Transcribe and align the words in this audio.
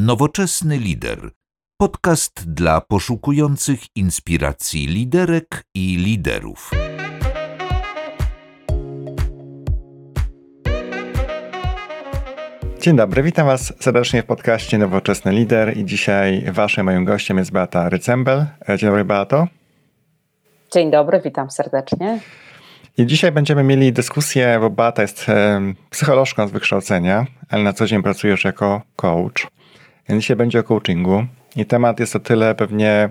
Nowoczesny 0.00 0.78
lider. 0.78 1.30
Podcast 1.80 2.52
dla 2.52 2.80
poszukujących 2.80 3.80
inspiracji 3.96 4.86
liderek 4.86 5.64
i 5.74 5.96
liderów. 5.96 6.70
Dzień 12.80 12.96
dobry, 12.96 13.22
witam 13.22 13.46
Was 13.46 13.74
serdecznie 13.80 14.22
w 14.22 14.26
podcaście 14.26 14.78
Nowoczesny 14.78 15.32
Lider 15.32 15.76
i 15.76 15.84
dzisiaj 15.84 16.44
Waszym 16.52 16.86
moim 16.86 17.04
gościem 17.04 17.38
jest 17.38 17.52
Beata 17.52 17.88
Rycembel. 17.88 18.46
Dzień 18.68 18.88
dobry 18.88 19.04
Beato. 19.04 19.46
Dzień 20.72 20.90
dobry, 20.90 21.20
witam 21.24 21.50
serdecznie. 21.50 22.20
I 22.98 23.06
dzisiaj 23.06 23.32
będziemy 23.32 23.64
mieli 23.64 23.92
dyskusję, 23.92 24.58
bo 24.60 24.70
Beata 24.70 25.02
jest 25.02 25.26
psycholożką 25.90 26.48
z 26.48 26.50
wykształcenia, 26.50 27.26
ale 27.48 27.62
na 27.62 27.72
co 27.72 27.86
dzień 27.86 28.02
pracujesz 28.02 28.44
jako 28.44 28.82
coach. 28.96 29.57
Dzisiaj 30.10 30.36
będzie 30.36 30.60
o 30.60 30.62
coachingu 30.62 31.26
i 31.56 31.66
temat 31.66 32.00
jest 32.00 32.16
o 32.16 32.20
tyle 32.20 32.54
pewnie 32.54 33.10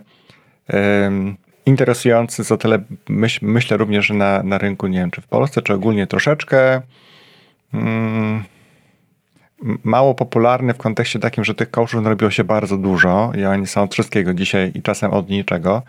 um, 0.74 1.38
interesujący, 1.66 2.46
co 2.46 2.58
tyle 2.58 2.80
myśl, 3.10 3.40
myślę 3.42 3.78
również, 3.78 4.10
na, 4.10 4.44
na 4.44 4.58
rynku, 4.58 4.88
nie 4.88 5.00
wiem, 5.00 5.12
czy 5.12 5.22
w 5.22 5.28
Polsce, 5.28 5.62
czy 5.62 5.74
ogólnie 5.74 6.08
troszeczkę 6.08 6.82
um, 7.74 8.44
mało 9.84 10.16
popularny 10.16 10.74
w 10.74 10.78
kontekście 10.78 11.20
takim, 11.20 11.44
że 11.44 11.56
tych 11.56 11.72
coachów 11.72 12.02
narobiło 12.02 12.32
się 12.32 12.44
bardzo 12.44 12.78
dużo 12.78 13.32
i 13.38 13.46
oni 13.46 13.68
są 13.68 13.84
od 13.84 13.94
wszystkiego 13.94 14.34
dzisiaj 14.34 14.72
i 14.76 14.82
czasem 14.82 15.12
od 15.12 15.30
niczego. 15.30 15.84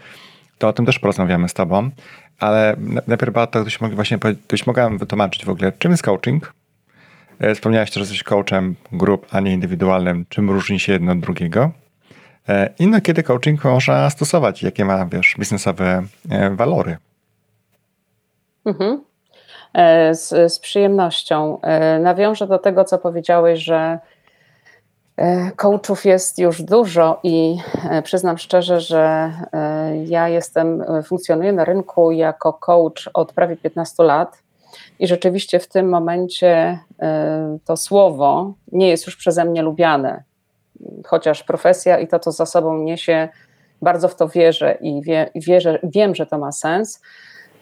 To 0.59 0.69
o 0.69 0.73
tym 0.73 0.87
też 0.87 0.99
porozmawiamy 0.99 1.49
z 1.49 1.55
tobą. 1.55 1.91
Ale 2.39 2.77
najpierw 3.07 3.35
to 3.51 3.65
byś 3.65 3.81
mógł 3.81 3.95
właśnie 3.95 4.19
byś 4.49 4.67
mogła 4.67 4.91
wytłumaczyć 4.91 5.45
w 5.45 5.49
ogóle, 5.49 5.73
czym 5.79 5.91
jest 5.91 6.03
coaching? 6.03 6.53
E, 7.41 7.55
wspomniałeś 7.55 7.93
że 7.93 8.01
jesteś 8.01 8.23
coachem 8.23 8.77
grup, 8.93 9.27
a 9.31 9.41
nie 9.41 9.53
indywidualnym. 9.53 10.27
Czym 10.29 10.51
różni 10.51 10.81
się 10.81 10.93
jedno 10.93 11.13
od 11.13 11.21
drugiego? 11.21 11.71
E, 12.49 12.71
I 12.79 12.87
no, 12.87 13.01
kiedy 13.01 13.23
coaching 13.23 13.65
można 13.65 14.11
stosować? 14.11 14.63
Jakie 14.63 14.85
ma, 14.85 15.07
wiesz, 15.07 15.35
biznesowe 15.39 16.03
e, 16.31 16.51
walory? 16.51 16.97
Mhm. 18.65 19.05
Z, 20.13 20.53
z 20.53 20.59
przyjemnością. 20.59 21.61
Nawiążę 22.01 22.47
do 22.47 22.59
tego, 22.59 22.85
co 22.85 22.99
powiedziałeś, 22.99 23.61
że 23.61 23.99
coachów 25.57 26.05
jest 26.05 26.39
już 26.39 26.63
dużo 26.63 27.21
i 27.23 27.57
przyznam 28.05 28.39
szczerze, 28.39 28.81
że 28.81 29.33
ja 30.07 30.29
jestem, 30.29 30.85
funkcjonuję 31.05 31.53
na 31.53 31.65
rynku 31.65 32.13
jako 32.13 32.53
coach 32.53 33.09
od 33.15 33.33
prawie 33.33 33.57
15 33.57 34.03
lat 34.03 34.43
i 34.99 35.07
rzeczywiście 35.07 35.59
w 35.59 35.69
tym 35.69 35.89
momencie 35.89 36.79
e, 37.03 37.59
to 37.65 37.77
słowo 37.77 38.55
nie 38.73 38.89
jest 38.89 39.07
już 39.07 39.17
przeze 39.17 39.45
mnie 39.45 39.63
lubiane, 39.63 40.23
chociaż 41.07 41.43
profesja 41.43 41.99
i 41.99 42.09
to, 42.09 42.19
co 42.19 42.33
za 42.33 42.47
sobą 42.47 42.79
niesie, 42.79 43.29
bardzo 43.83 44.09
w 44.09 44.17
to 44.17 44.29
wierzę 44.29 44.79
i 44.81 45.03
wie, 45.03 45.31
wierzę, 45.35 45.79
wiem, 45.83 46.15
że 46.15 46.27
to 46.27 46.39
ma 46.39 46.53
sens. 46.53 47.01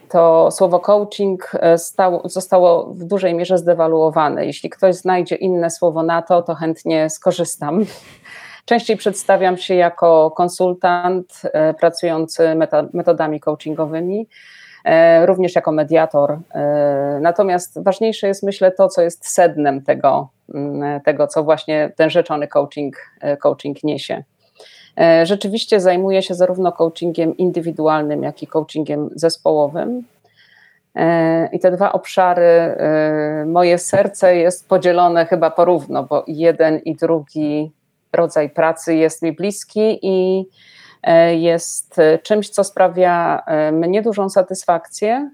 To 0.08 0.50
słowo 0.50 0.80
coaching 0.80 1.50
e, 1.54 1.78
stało, 1.78 2.28
zostało 2.28 2.86
w 2.86 3.04
dużej 3.04 3.34
mierze 3.34 3.58
zdewaluowane. 3.58 4.46
Jeśli 4.46 4.70
ktoś 4.70 4.94
znajdzie 4.94 5.36
inne 5.36 5.70
słowo 5.70 6.02
na 6.02 6.22
to, 6.22 6.42
to 6.42 6.54
chętnie 6.54 7.10
skorzystam. 7.10 7.84
Częściej 8.64 8.96
przedstawiam 8.96 9.56
się 9.56 9.74
jako 9.74 10.30
konsultant 10.30 11.42
e, 11.44 11.74
pracujący 11.74 12.56
metodami 12.92 13.40
coachingowymi 13.40 14.28
również 15.24 15.54
jako 15.54 15.72
mediator. 15.72 16.38
E, 16.54 17.18
natomiast 17.22 17.82
ważniejsze 17.82 18.26
jest, 18.26 18.42
myślę, 18.42 18.72
to, 18.72 18.88
co 18.88 19.02
jest 19.02 19.28
sednem 19.28 19.82
tego, 19.82 20.28
mm, 20.54 21.00
tego 21.00 21.26
co 21.26 21.44
właśnie 21.44 21.92
ten 21.96 22.10
rzeczony 22.10 22.48
coaching, 22.48 22.96
e, 23.20 23.36
coaching 23.36 23.84
niesie. 23.84 24.22
Rzeczywiście 25.22 25.80
zajmuję 25.80 26.22
się 26.22 26.34
zarówno 26.34 26.72
coachingiem 26.72 27.36
indywidualnym, 27.36 28.22
jak 28.22 28.42
i 28.42 28.46
coachingiem 28.46 29.10
zespołowym. 29.14 30.04
I 31.52 31.58
te 31.58 31.70
dwa 31.70 31.92
obszary, 31.92 32.76
moje 33.46 33.78
serce 33.78 34.36
jest 34.36 34.68
podzielone 34.68 35.26
chyba 35.26 35.50
porówno, 35.50 36.02
bo 36.02 36.24
jeden 36.26 36.78
i 36.78 36.94
drugi 36.94 37.72
rodzaj 38.12 38.50
pracy 38.50 38.94
jest 38.94 39.22
mi 39.22 39.32
bliski 39.32 39.98
i 40.02 40.46
E, 40.46 40.75
jest 41.36 41.98
e, 41.98 42.18
czymś, 42.18 42.48
co 42.48 42.64
sprawia 42.64 43.42
e, 43.46 43.72
mnie 43.72 44.02
dużą 44.02 44.28
satysfakcję, 44.28 45.30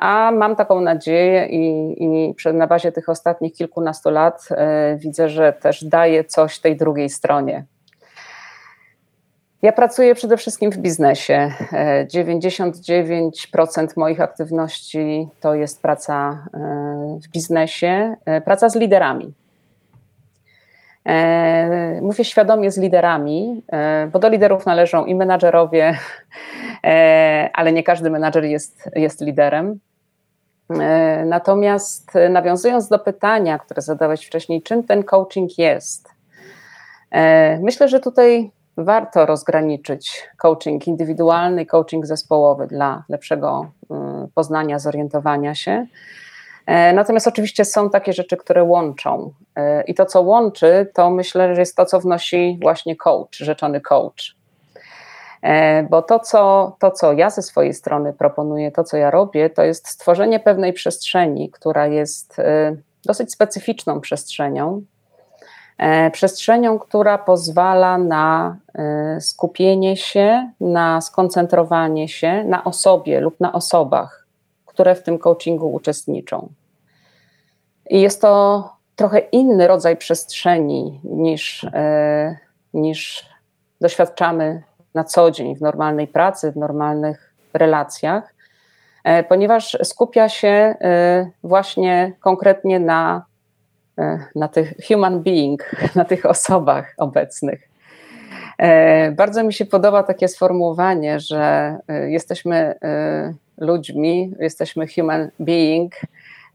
a 0.00 0.30
mam 0.34 0.56
taką 0.56 0.80
nadzieję 0.80 1.46
i, 1.46 1.94
i 2.04 2.34
na 2.52 2.66
bazie 2.66 2.92
tych 2.92 3.08
ostatnich 3.08 3.54
kilkunastu 3.54 4.10
lat 4.10 4.48
widzę, 4.96 5.28
że 5.28 5.52
też 5.52 5.84
daje 5.84 6.24
coś 6.24 6.58
tej 6.58 6.76
drugiej 6.76 7.08
stronie. 7.08 7.64
Ja 9.62 9.72
pracuję 9.72 10.14
przede 10.14 10.36
wszystkim 10.36 10.70
w 10.70 10.76
biznesie. 10.76 11.52
99% 12.14 13.86
moich 13.96 14.20
aktywności 14.20 15.28
to 15.40 15.54
jest 15.54 15.82
praca 15.82 16.46
w 17.24 17.28
biznesie, 17.28 18.16
praca 18.44 18.68
z 18.68 18.76
liderami. 18.76 19.34
E, 21.06 22.00
mówię 22.02 22.24
świadomie 22.24 22.70
z 22.70 22.78
liderami, 22.78 23.62
e, 23.72 24.06
bo 24.12 24.18
do 24.18 24.28
liderów 24.28 24.66
należą 24.66 25.04
i 25.04 25.14
menadżerowie, 25.14 25.98
e, 26.84 27.50
ale 27.52 27.72
nie 27.72 27.82
każdy 27.82 28.10
menadżer 28.10 28.44
jest, 28.44 28.90
jest 28.94 29.20
liderem. 29.20 29.80
Natomiast 31.26 32.12
nawiązując 32.30 32.88
do 32.88 32.98
pytania, 32.98 33.58
które 33.58 33.82
zadałeś 33.82 34.26
wcześniej, 34.26 34.62
czym 34.62 34.84
ten 34.84 35.02
coaching 35.02 35.58
jest? 35.58 36.08
Myślę, 37.60 37.88
że 37.88 38.00
tutaj 38.00 38.50
warto 38.76 39.26
rozgraniczyć 39.26 40.28
coaching 40.36 40.86
indywidualny 40.86 41.62
i 41.62 41.66
coaching 41.66 42.06
zespołowy 42.06 42.66
dla 42.66 43.04
lepszego 43.08 43.70
poznania, 44.34 44.78
zorientowania 44.78 45.54
się. 45.54 45.86
E, 46.66 46.92
natomiast 46.92 47.26
oczywiście 47.26 47.64
są 47.64 47.90
takie 47.90 48.12
rzeczy, 48.12 48.36
które 48.36 48.64
łączą. 48.64 49.32
E, 49.56 49.82
I 49.82 49.94
to, 49.94 50.06
co 50.06 50.22
łączy, 50.22 50.90
to 50.94 51.10
myślę, 51.10 51.54
że 51.54 51.60
jest 51.60 51.76
to, 51.76 51.86
co 51.86 52.00
wnosi 52.00 52.58
właśnie 52.62 52.96
coach, 52.96 53.36
rzeczony 53.36 53.80
coach. 53.80 54.36
E, 55.42 55.82
bo 55.82 56.02
to 56.02 56.18
co, 56.18 56.76
to, 56.80 56.90
co 56.90 57.12
ja 57.12 57.30
ze 57.30 57.42
swojej 57.42 57.74
strony 57.74 58.12
proponuję, 58.12 58.72
to, 58.72 58.84
co 58.84 58.96
ja 58.96 59.10
robię, 59.10 59.50
to 59.50 59.62
jest 59.62 59.88
stworzenie 59.88 60.40
pewnej 60.40 60.72
przestrzeni, 60.72 61.50
która 61.50 61.86
jest 61.86 62.36
dosyć 63.04 63.32
specyficzną 63.32 64.00
przestrzenią. 64.00 64.82
Przestrzenią, 66.12 66.78
która 66.78 67.18
pozwala 67.18 67.98
na 67.98 68.56
skupienie 69.20 69.96
się, 69.96 70.50
na 70.60 71.00
skoncentrowanie 71.00 72.08
się 72.08 72.44
na 72.44 72.64
osobie 72.64 73.20
lub 73.20 73.40
na 73.40 73.52
osobach 73.52 74.25
które 74.76 74.94
w 74.94 75.02
tym 75.02 75.18
coachingu 75.18 75.72
uczestniczą. 75.72 76.48
I 77.90 78.00
jest 78.00 78.20
to 78.20 78.64
trochę 78.96 79.18
inny 79.18 79.66
rodzaj 79.66 79.96
przestrzeni 79.96 81.00
niż, 81.04 81.64
e, 81.64 82.36
niż 82.74 83.28
doświadczamy 83.80 84.62
na 84.94 85.04
co 85.04 85.30
dzień 85.30 85.56
w 85.56 85.60
normalnej 85.60 86.08
pracy, 86.08 86.52
w 86.52 86.56
normalnych 86.56 87.34
relacjach, 87.54 88.34
e, 89.04 89.24
ponieważ 89.24 89.78
skupia 89.82 90.28
się 90.28 90.48
e, 90.48 91.30
właśnie 91.42 92.12
konkretnie 92.20 92.80
na, 92.80 93.24
na 94.34 94.48
tych 94.48 94.74
human 94.88 95.22
being, 95.22 95.70
na 95.94 96.04
tych 96.04 96.26
osobach 96.26 96.94
obecnych. 96.98 97.68
Bardzo 99.12 99.44
mi 99.44 99.52
się 99.52 99.64
podoba 99.64 100.02
takie 100.02 100.28
sformułowanie, 100.28 101.20
że 101.20 101.76
jesteśmy 102.06 102.74
ludźmi, 103.58 104.32
jesteśmy 104.40 104.86
human 104.88 105.30
being, 105.38 105.94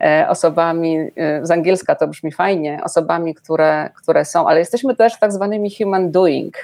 e, 0.04 0.26
osobami, 0.30 0.98
e, 0.98 1.46
z 1.46 1.52
angielska 1.52 1.96
to 1.96 2.08
brzmi 2.08 2.32
fajnie, 2.32 2.80
osobami, 2.84 3.36
które, 3.36 3.90
które 3.96 4.26
są, 4.26 4.48
ale 4.48 4.60
jesteśmy 4.60 4.96
też 4.96 5.20
tak 5.20 5.32
zwanymi 5.32 5.76
human 5.76 6.12
doing. 6.12 6.58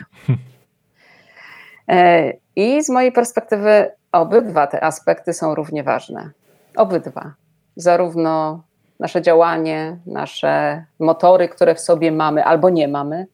E, 1.89 2.33
I 2.55 2.83
z 2.83 2.89
mojej 2.89 3.11
perspektywy 3.11 3.91
obydwa 4.11 4.67
te 4.67 4.83
aspekty 4.83 5.33
są 5.33 5.55
równie 5.55 5.83
ważne. 5.83 6.29
Obydwa. 6.75 7.33
Zarówno 7.75 8.63
nasze 8.99 9.21
działanie, 9.21 9.97
nasze 10.05 10.85
motory, 10.99 11.49
które 11.49 11.75
w 11.75 11.79
sobie 11.79 12.11
mamy 12.11 12.43
albo 12.45 12.69
nie 12.69 12.87
mamy, 12.87 13.27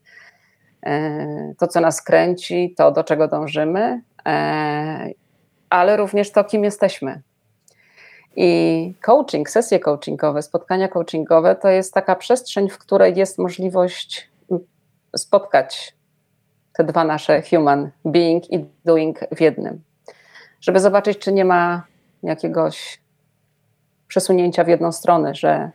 to, 1.57 1.67
co 1.67 1.81
nas 1.81 2.01
kręci, 2.01 2.73
to, 2.77 2.91
do 2.91 3.03
czego 3.03 3.27
dążymy, 3.27 4.01
ale 5.73 5.97
również 5.97 6.31
to, 6.31 6.43
kim 6.43 6.63
jesteśmy. 6.63 7.21
I 8.35 8.93
coaching, 9.01 9.49
sesje 9.49 9.79
coachingowe, 9.79 10.41
spotkania 10.41 10.87
coachingowe 10.87 11.55
to 11.55 11.69
jest 11.69 11.93
taka 11.93 12.15
przestrzeń, 12.15 12.69
w 12.69 12.77
której 12.77 13.15
jest 13.15 13.37
możliwość 13.37 14.29
spotkać 15.17 15.95
te 16.73 16.83
dwa 16.83 17.03
nasze 17.03 17.41
human 17.41 17.89
being 18.05 18.51
i 18.51 18.65
doing 18.85 19.19
w 19.35 19.41
jednym. 19.41 19.81
Żeby 20.61 20.79
zobaczyć, 20.79 21.17
czy 21.19 21.33
nie 21.33 21.45
ma 21.45 21.83
jakiegoś 22.23 23.01
przesunięcia 24.07 24.63
w 24.63 24.67
jedną 24.67 24.91
stronę, 24.91 25.35
że 25.35 25.71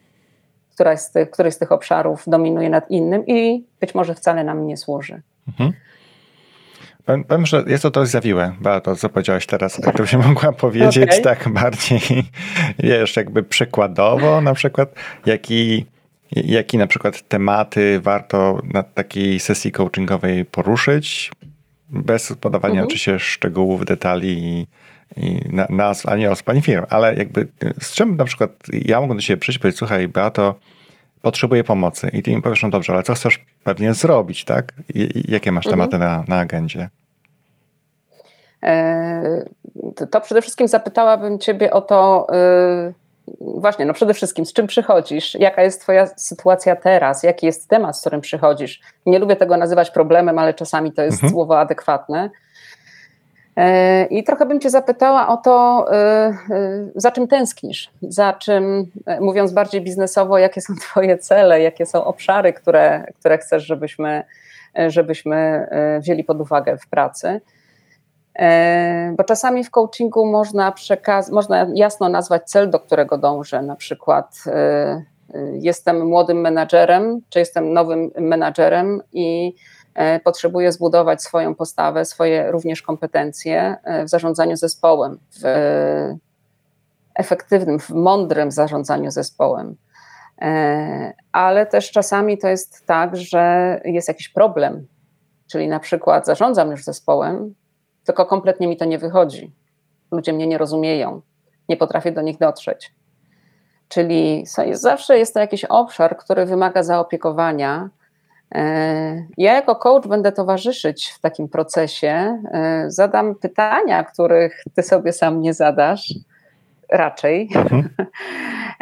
która 0.74 0.96
z 0.96 1.12
tych, 1.12 1.30
który 1.30 1.50
z 1.50 1.58
tych 1.58 1.72
obszarów 1.72 2.24
dominuje 2.26 2.70
nad 2.70 2.90
innym 2.90 3.26
i 3.26 3.66
być 3.80 3.94
może 3.94 4.14
wcale 4.14 4.44
nam 4.44 4.66
nie 4.66 4.76
służy. 4.76 5.22
Mhm. 5.48 5.72
Powiem, 7.28 7.46
że 7.46 7.64
jest 7.66 7.82
to 7.82 7.90
dość 7.90 8.10
zawiłe, 8.10 8.54
to 8.80 8.96
co 8.96 9.08
powiedziałaś 9.08 9.46
teraz, 9.46 9.80
to 9.96 10.06
się 10.06 10.18
mogła 10.28 10.52
powiedzieć 10.52 11.04
okay. 11.04 11.20
tak 11.20 11.48
bardziej, 11.48 12.00
wiesz, 12.78 13.16
jakby 13.16 13.42
przykładowo 13.42 14.40
na 14.40 14.54
przykład, 14.54 14.94
jaki, 15.26 15.86
jaki 16.32 16.78
na 16.78 16.86
przykład 16.86 17.28
tematy 17.28 18.00
warto 18.00 18.60
na 18.64 18.82
takiej 18.82 19.40
sesji 19.40 19.72
coachingowej 19.72 20.44
poruszyć, 20.44 21.32
bez 21.90 22.32
podawania 22.40 22.72
mhm. 22.72 22.86
oczywiście 22.86 23.18
szczegółów, 23.18 23.84
detali 23.84 24.28
i, 24.38 24.66
i 25.16 25.40
nazw, 25.70 26.08
a 26.08 26.16
nie 26.16 26.62
firm, 26.62 26.84
ale 26.90 27.14
jakby 27.14 27.48
z 27.80 27.92
czym 27.92 28.16
na 28.16 28.24
przykład 28.24 28.50
ja 28.72 29.00
mogę 29.00 29.14
do 29.14 29.20
siebie 29.20 29.40
przyjść 29.40 29.56
i 29.56 29.60
powiedzieć, 29.60 29.78
słuchaj 29.78 30.08
Beato, 30.08 30.54
potrzebuję 31.22 31.64
pomocy 31.64 32.10
i 32.12 32.22
ty 32.22 32.36
mi 32.36 32.42
powiesz, 32.42 32.62
no 32.62 32.70
dobrze, 32.70 32.92
ale 32.92 33.02
co 33.02 33.14
chcesz 33.14 33.44
pewnie 33.64 33.94
zrobić, 33.94 34.44
tak? 34.44 34.72
I, 34.94 35.24
jakie 35.28 35.52
masz 35.52 35.66
mhm. 35.66 35.72
tematy 35.72 35.98
na, 35.98 36.24
na 36.28 36.40
agendzie? 36.40 36.88
E, 38.62 39.44
to 40.10 40.20
przede 40.20 40.42
wszystkim 40.42 40.68
zapytałabym 40.68 41.38
Ciebie 41.38 41.70
o 41.70 41.80
to, 41.80 42.26
e, 42.32 42.92
właśnie, 43.40 43.84
no 43.84 43.94
przede 43.94 44.14
wszystkim, 44.14 44.46
z 44.46 44.52
czym 44.52 44.66
przychodzisz? 44.66 45.34
Jaka 45.34 45.62
jest 45.62 45.80
Twoja 45.80 46.06
sytuacja 46.16 46.76
teraz? 46.76 47.22
Jaki 47.22 47.46
jest 47.46 47.68
temat, 47.68 47.96
z 47.96 48.00
którym 48.00 48.20
przychodzisz? 48.20 48.80
Nie 49.06 49.18
lubię 49.18 49.36
tego 49.36 49.56
nazywać 49.56 49.90
problemem, 49.90 50.38
ale 50.38 50.54
czasami 50.54 50.92
to 50.92 51.02
jest 51.02 51.16
mhm. 51.16 51.32
słowo 51.32 51.60
adekwatne. 51.60 52.30
E, 53.58 54.04
I 54.04 54.24
trochę 54.24 54.46
bym 54.46 54.60
Cię 54.60 54.70
zapytała 54.70 55.28
o 55.28 55.36
to, 55.36 55.86
za 56.94 57.10
czym 57.10 57.28
tęsknisz, 57.28 57.90
za 58.02 58.32
czym, 58.32 58.90
mówiąc 59.20 59.52
bardziej 59.52 59.80
biznesowo, 59.80 60.38
jakie 60.38 60.60
są 60.60 60.74
Twoje 60.80 61.18
cele, 61.18 61.62
jakie 61.62 61.86
są 61.86 62.04
obszary, 62.04 62.52
które, 62.52 63.04
które 63.20 63.38
chcesz, 63.38 63.66
żebyśmy, 63.66 64.24
żebyśmy 64.88 65.68
wzięli 66.00 66.24
pod 66.24 66.40
uwagę 66.40 66.78
w 66.78 66.86
pracy. 66.88 67.40
E, 68.38 69.14
bo 69.16 69.24
czasami 69.24 69.64
w 69.64 69.70
coachingu 69.70 70.26
można, 70.26 70.72
przekaz- 70.72 71.32
można 71.32 71.66
jasno 71.74 72.08
nazwać 72.08 72.50
cel, 72.50 72.70
do 72.70 72.80
którego 72.80 73.18
dążę. 73.18 73.62
Na 73.62 73.76
przykład 73.76 74.42
e, 74.46 74.52
e, 74.52 75.04
jestem 75.52 76.06
młodym 76.06 76.40
menadżerem, 76.40 77.20
czy 77.28 77.38
jestem 77.38 77.72
nowym 77.72 78.10
menadżerem 78.18 79.02
i 79.12 79.54
potrzebuję 80.24 80.72
zbudować 80.72 81.22
swoją 81.22 81.54
postawę, 81.54 82.04
swoje 82.04 82.50
również 82.50 82.82
kompetencje 82.82 83.76
w 84.04 84.08
zarządzaniu 84.08 84.56
zespołem, 84.56 85.18
w 85.30 85.44
efektywnym, 87.14 87.78
w 87.78 87.90
mądrym 87.90 88.50
zarządzaniu 88.50 89.10
zespołem. 89.10 89.76
Ale 91.32 91.66
też 91.66 91.90
czasami 91.90 92.38
to 92.38 92.48
jest 92.48 92.86
tak, 92.86 93.16
że 93.16 93.80
jest 93.84 94.08
jakiś 94.08 94.28
problem, 94.28 94.86
czyli 95.46 95.68
na 95.68 95.80
przykład 95.80 96.26
zarządzam 96.26 96.70
już 96.70 96.84
zespołem, 96.84 97.54
tylko 98.04 98.26
kompletnie 98.26 98.68
mi 98.68 98.76
to 98.76 98.84
nie 98.84 98.98
wychodzi. 98.98 99.52
Ludzie 100.10 100.32
mnie 100.32 100.46
nie 100.46 100.58
rozumieją, 100.58 101.22
nie 101.68 101.76
potrafię 101.76 102.12
do 102.12 102.22
nich 102.22 102.38
dotrzeć. 102.38 102.94
Czyli 103.88 104.44
zawsze 104.72 105.18
jest 105.18 105.34
to 105.34 105.40
jakiś 105.40 105.64
obszar, 105.64 106.16
który 106.16 106.46
wymaga 106.46 106.82
zaopiekowania. 106.82 107.88
E, 108.54 109.26
ja 109.38 109.52
jako 109.52 109.76
coach 109.76 110.06
będę 110.06 110.32
towarzyszyć 110.32 111.08
w 111.08 111.20
takim 111.20 111.48
procesie. 111.48 112.42
E, 112.52 112.84
zadam 112.88 113.34
pytania, 113.34 114.04
których 114.04 114.62
ty 114.74 114.82
sobie 114.82 115.12
sam 115.12 115.40
nie 115.40 115.54
zadasz, 115.54 116.14
raczej. 116.92 117.50
Mhm. 117.54 117.88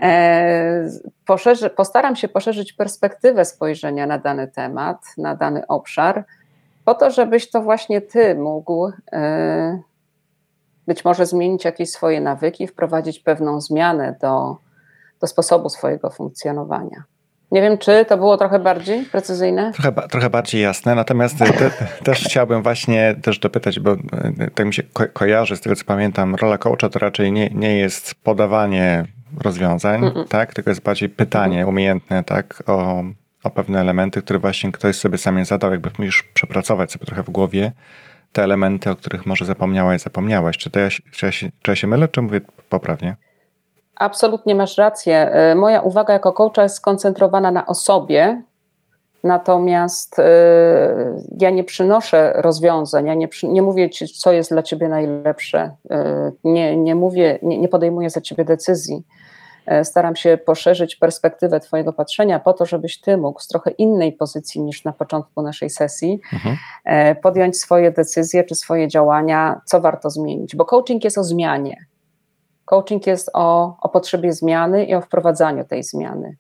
E, 0.03 0.89
poszerzy, 1.27 1.71
postaram 1.71 2.17
się 2.17 2.29
poszerzyć 2.29 2.73
perspektywę 2.73 3.45
spojrzenia 3.45 4.07
na 4.07 4.19
dany 4.19 4.49
temat, 4.49 4.99
na 5.19 5.35
dany 5.35 5.67
obszar 5.67 6.25
po 6.87 6.95
to, 6.95 7.11
żebyś 7.11 7.51
to 7.51 7.63
właśnie 7.63 8.01
ty 8.01 8.35
mógł 8.35 8.91
być 10.87 11.05
może 11.05 11.27
zmienić 11.27 11.65
jakieś 11.65 11.91
swoje 11.91 12.21
nawyki, 12.21 12.67
wprowadzić 12.67 13.21
pewną 13.21 13.61
zmianę 13.61 14.17
do, 14.21 14.57
do 15.21 15.27
sposobu 15.27 15.69
swojego 15.69 16.11
funkcjonowania. 16.11 17.05
Nie 17.53 17.63
wiem, 17.63 17.79
czy 17.79 18.05
to 18.05 18.17
było 18.17 18.37
trochę 18.37 18.59
bardziej 18.59 19.05
precyzyjne? 19.05 19.73
Trochę, 19.73 20.09
trochę 20.09 20.31
bardziej 20.31 20.63
jasne, 20.63 20.95
natomiast 20.95 21.39
te, 21.39 21.71
też 22.05 22.25
chciałbym 22.25 22.63
właśnie 22.63 23.15
też 23.23 23.39
dopytać, 23.39 23.81
bo 23.81 23.93
e, 23.93 23.97
tak 24.55 24.67
mi 24.67 24.75
się 24.75 24.83
ko 24.83 25.05
kojarzy, 25.13 25.57
z 25.57 25.61
tego 25.61 25.77
co 25.77 25.85
pamiętam, 25.85 26.35
rola 26.35 26.59
coacha 26.59 26.89
to 26.89 26.99
raczej 26.99 27.33
nie, 27.33 27.51
nie 27.51 27.79
jest 27.79 28.15
podawanie 28.15 29.05
rozwiązań, 29.45 29.97
mm 29.97 30.13
-mm. 30.13 30.29
tak, 30.29 30.55
tylko 30.55 30.71
jest 30.71 30.83
bardziej 30.83 31.09
pytanie 31.09 31.67
umiejętne, 31.67 32.25
tak, 32.25 32.63
o 32.67 33.05
o 33.47 33.51
pewne 33.51 33.81
elementy, 33.81 34.23
które 34.23 34.39
właśnie 34.39 34.73
ktoś 34.73 34.97
sobie 34.97 35.19
sam 35.19 35.45
zadał, 35.45 35.71
jakby 35.71 35.91
musisz 35.99 36.23
przepracować 36.23 36.93
sobie 36.93 37.07
trochę 37.07 37.23
w 37.23 37.31
głowie 37.31 37.73
te 38.33 38.43
elementy, 38.43 38.91
o 38.91 38.97
których 38.97 39.27
może 39.27 39.45
zapomniałaś, 39.45 40.01
zapomniałaś. 40.01 40.57
Czy, 40.57 40.71
to 40.71 40.81
ja, 40.81 40.89
czy, 40.91 41.27
ja 41.27 41.33
się, 41.33 41.51
czy 41.63 41.71
ja 41.71 41.77
się 41.77 41.87
mylę, 41.87 42.09
czy 42.09 42.23
mówię 42.23 42.41
poprawnie? 42.69 43.17
Absolutnie 43.97 44.55
masz 44.55 44.79
rację. 44.79 45.31
Y, 45.53 45.55
moja 45.55 45.81
uwaga 45.81 46.13
jako 46.13 46.33
coacha 46.33 46.63
jest 46.63 46.77
skoncentrowana 46.77 47.51
na 47.51 47.67
osobie, 47.67 48.43
natomiast 49.25 50.19
y, 50.19 50.23
ja 51.41 51.51
nie 51.51 51.65
przynoszę 51.65 52.33
rozwiązań, 52.37 53.07
ja 53.07 53.15
nie, 53.15 53.29
nie 53.43 53.63
mówię 53.63 53.91
ci, 53.91 54.09
co 54.09 54.33
jest 54.33 54.51
dla 54.51 54.63
ciebie 54.63 54.89
najlepsze, 54.89 55.71
y, 55.85 55.97
nie, 56.45 56.77
nie 56.77 56.95
mówię, 56.95 57.39
nie, 57.43 57.59
nie 57.59 57.69
podejmuję 57.69 58.11
za 58.11 58.21
ciebie 58.21 58.45
decyzji. 58.45 59.05
E, 59.67 59.85
staram 59.85 60.17
się 60.17 60.39
poszerzyć 60.47 60.97
perspektywę 60.97 61.61
Twojego 61.61 61.93
patrzenia 61.93 62.41
po 62.41 62.53
to, 62.53 62.67
żebyś 62.67 63.01
Ty 63.01 63.17
mógł 63.17 63.41
z 63.41 63.49
trochę 63.49 63.71
innej 63.71 64.13
pozycji 64.13 64.63
niż 64.63 64.85
na 64.85 64.93
początku 64.93 65.43
naszej 65.43 65.71
sesji 65.71 66.21
mhm. 66.33 66.57
E, 66.85 67.15
podjąć 67.15 67.57
swoje 67.61 67.91
decyzje 67.91 68.45
czy 68.45 68.55
swoje 68.55 68.89
działania, 68.89 69.61
co 69.65 69.81
warto 69.81 70.11
zmienić. 70.11 70.57
Bo 70.57 70.65
coaching 70.65 71.05
jest 71.05 71.19
o 71.19 71.25
zmianie. 71.25 71.87
Coaching 72.67 73.07
jest 73.07 73.31
o, 73.35 73.77
o 73.81 73.89
potrzebie 73.89 74.33
zmiany 74.33 74.85
i 74.85 74.95
o 74.95 75.01
wprowadzaniu 75.01 75.65
tej 75.65 75.83
zmiany. 75.83 76.37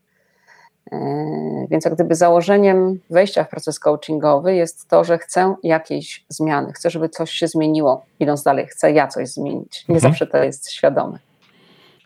E, 0.93 1.67
więc 1.71 1.85
jak 1.85 1.95
gdyby 1.95 2.15
założeniem 2.15 3.01
wejścia 3.11 3.45
w 3.45 3.49
proces 3.49 3.79
coachingowy 3.79 4.55
jest 4.55 4.89
to, 4.89 5.05
że 5.05 5.19
chcę 5.19 5.55
jakiejś 5.63 6.25
zmiany, 6.29 6.73
chcę, 6.73 6.91
żeby 6.91 7.09
coś 7.09 7.31
się 7.31 7.49
zmieniło. 7.49 8.05
Idąc 8.21 8.43
dalej, 8.43 8.67
chcę 8.67 8.93
ja 8.93 9.09
coś 9.09 9.29
zmienić. 9.29 9.85
Nie 9.89 9.95
mhm. 9.95 10.13
zawsze 10.13 10.27
to 10.27 10.39
jest 10.39 10.73
świadome. 10.73 11.19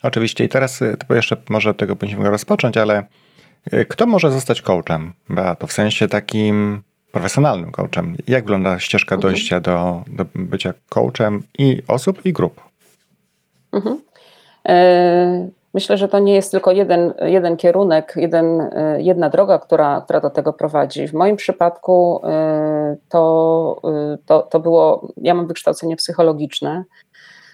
Oczywiście 0.03 0.45
i 0.45 0.49
teraz 0.49 0.83
y, 0.83 0.97
to 1.09 1.15
jeszcze 1.15 1.37
może 1.49 1.75
tego 1.75 1.97
będziemy 1.97 2.31
rozpocząć, 2.31 2.77
ale 2.77 3.07
y, 3.73 3.87
kto 3.89 4.07
może 4.07 4.31
zostać 4.31 4.63
coachem? 4.63 5.13
To 5.59 5.67
w 5.67 5.73
sensie 5.73 6.09
takim 6.09 6.83
profesjonalnym 7.13 7.73
coachem. 7.73 8.17
Jak 8.29 8.45
wygląda 8.45 8.79
ścieżka 8.79 9.15
mhm. 9.15 9.33
dojścia 9.33 9.61
do, 9.61 10.03
do 10.07 10.25
bycia 10.35 10.75
coachem 10.89 11.43
i 11.59 11.83
osób, 11.89 12.27
i 12.27 12.33
grup? 12.33 12.61
Mhm. 13.73 14.01
E, 14.69 15.49
myślę, 15.75 15.97
że 15.97 16.09
to 16.09 16.19
nie 16.19 16.35
jest 16.35 16.51
tylko 16.51 16.73
jeden, 16.73 17.15
jeden 17.21 17.57
kierunek, 17.57 18.13
jeden, 18.17 18.61
e, 18.61 19.03
jedna 19.03 19.31
droga, 19.31 19.59
która, 19.59 20.01
która 20.01 20.21
do 20.21 20.31
tego 20.31 20.53
prowadzi. 20.53 21.09
W 21.09 21.15
moim 21.15 21.37
przypadku 21.37 22.21
e, 22.25 22.97
to, 23.09 23.81
to, 24.27 24.43
to 24.43 24.61
było, 24.61 25.09
ja 25.17 25.35
mam 25.35 25.47
wykształcenie 25.47 25.97
psychologiczne, 25.97 26.85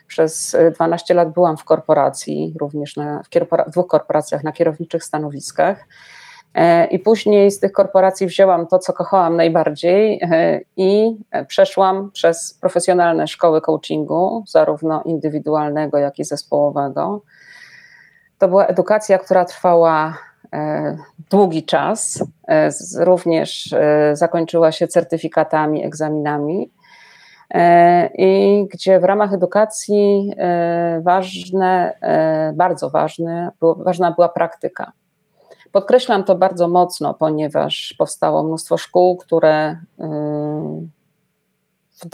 przez 0.07 0.57
12 0.75 1.15
lat 1.15 1.33
byłam 1.33 1.57
w 1.57 1.65
korporacji, 1.65 2.55
również 2.61 2.97
na, 2.97 3.23
w, 3.23 3.29
w 3.69 3.71
dwóch 3.71 3.87
korporacjach 3.87 4.45
na 4.45 4.53
kierowniczych 4.53 5.05
stanowiskach. 5.05 5.85
E, 6.57 6.87
I 6.87 6.99
później 6.99 7.51
z 7.51 7.61
tych 7.61 7.73
korporacji 7.73 8.27
wzięłam 8.27 8.67
to, 8.67 8.79
co 8.79 8.93
kochałam 8.93 9.37
najbardziej 9.37 10.21
e, 10.23 10.61
i 10.77 11.17
przeszłam 11.47 12.11
przez 12.11 12.59
profesjonalne 12.61 13.29
szkoły 13.29 13.61
coachingu, 13.61 14.45
zarówno 14.47 15.03
indywidualnego, 15.03 15.99
jak 15.99 16.19
i 16.19 16.25
zespołowego. 16.25 17.23
To 18.39 18.49
była 18.49 18.67
edukacja, 18.67 19.19
która 19.19 19.45
trwała 19.45 20.19
e, 20.53 20.97
długi 21.31 21.65
czas. 21.65 22.25
Również 22.99 23.75
zakończyła 24.13 24.73
się 24.73 24.89
certyfikatami, 24.89 25.85
egzaminami. 25.85 26.71
I 28.19 28.65
gdzie 28.73 29.01
w 29.01 29.05
ramach 29.05 29.33
edukacji 29.33 30.33
ważne, 31.01 31.99
bardzo 32.55 32.91
ważne, 32.91 33.51
ważna 33.61 34.11
była 34.11 34.29
praktyka. 34.29 34.93
Podkreślam 35.73 36.25
to 36.25 36.35
bardzo 36.35 36.69
mocno, 36.69 37.15
ponieważ 37.15 37.95
powstało 37.99 38.43
mnóstwo 38.43 38.79
szkół, 38.79 39.17
które 39.17 39.79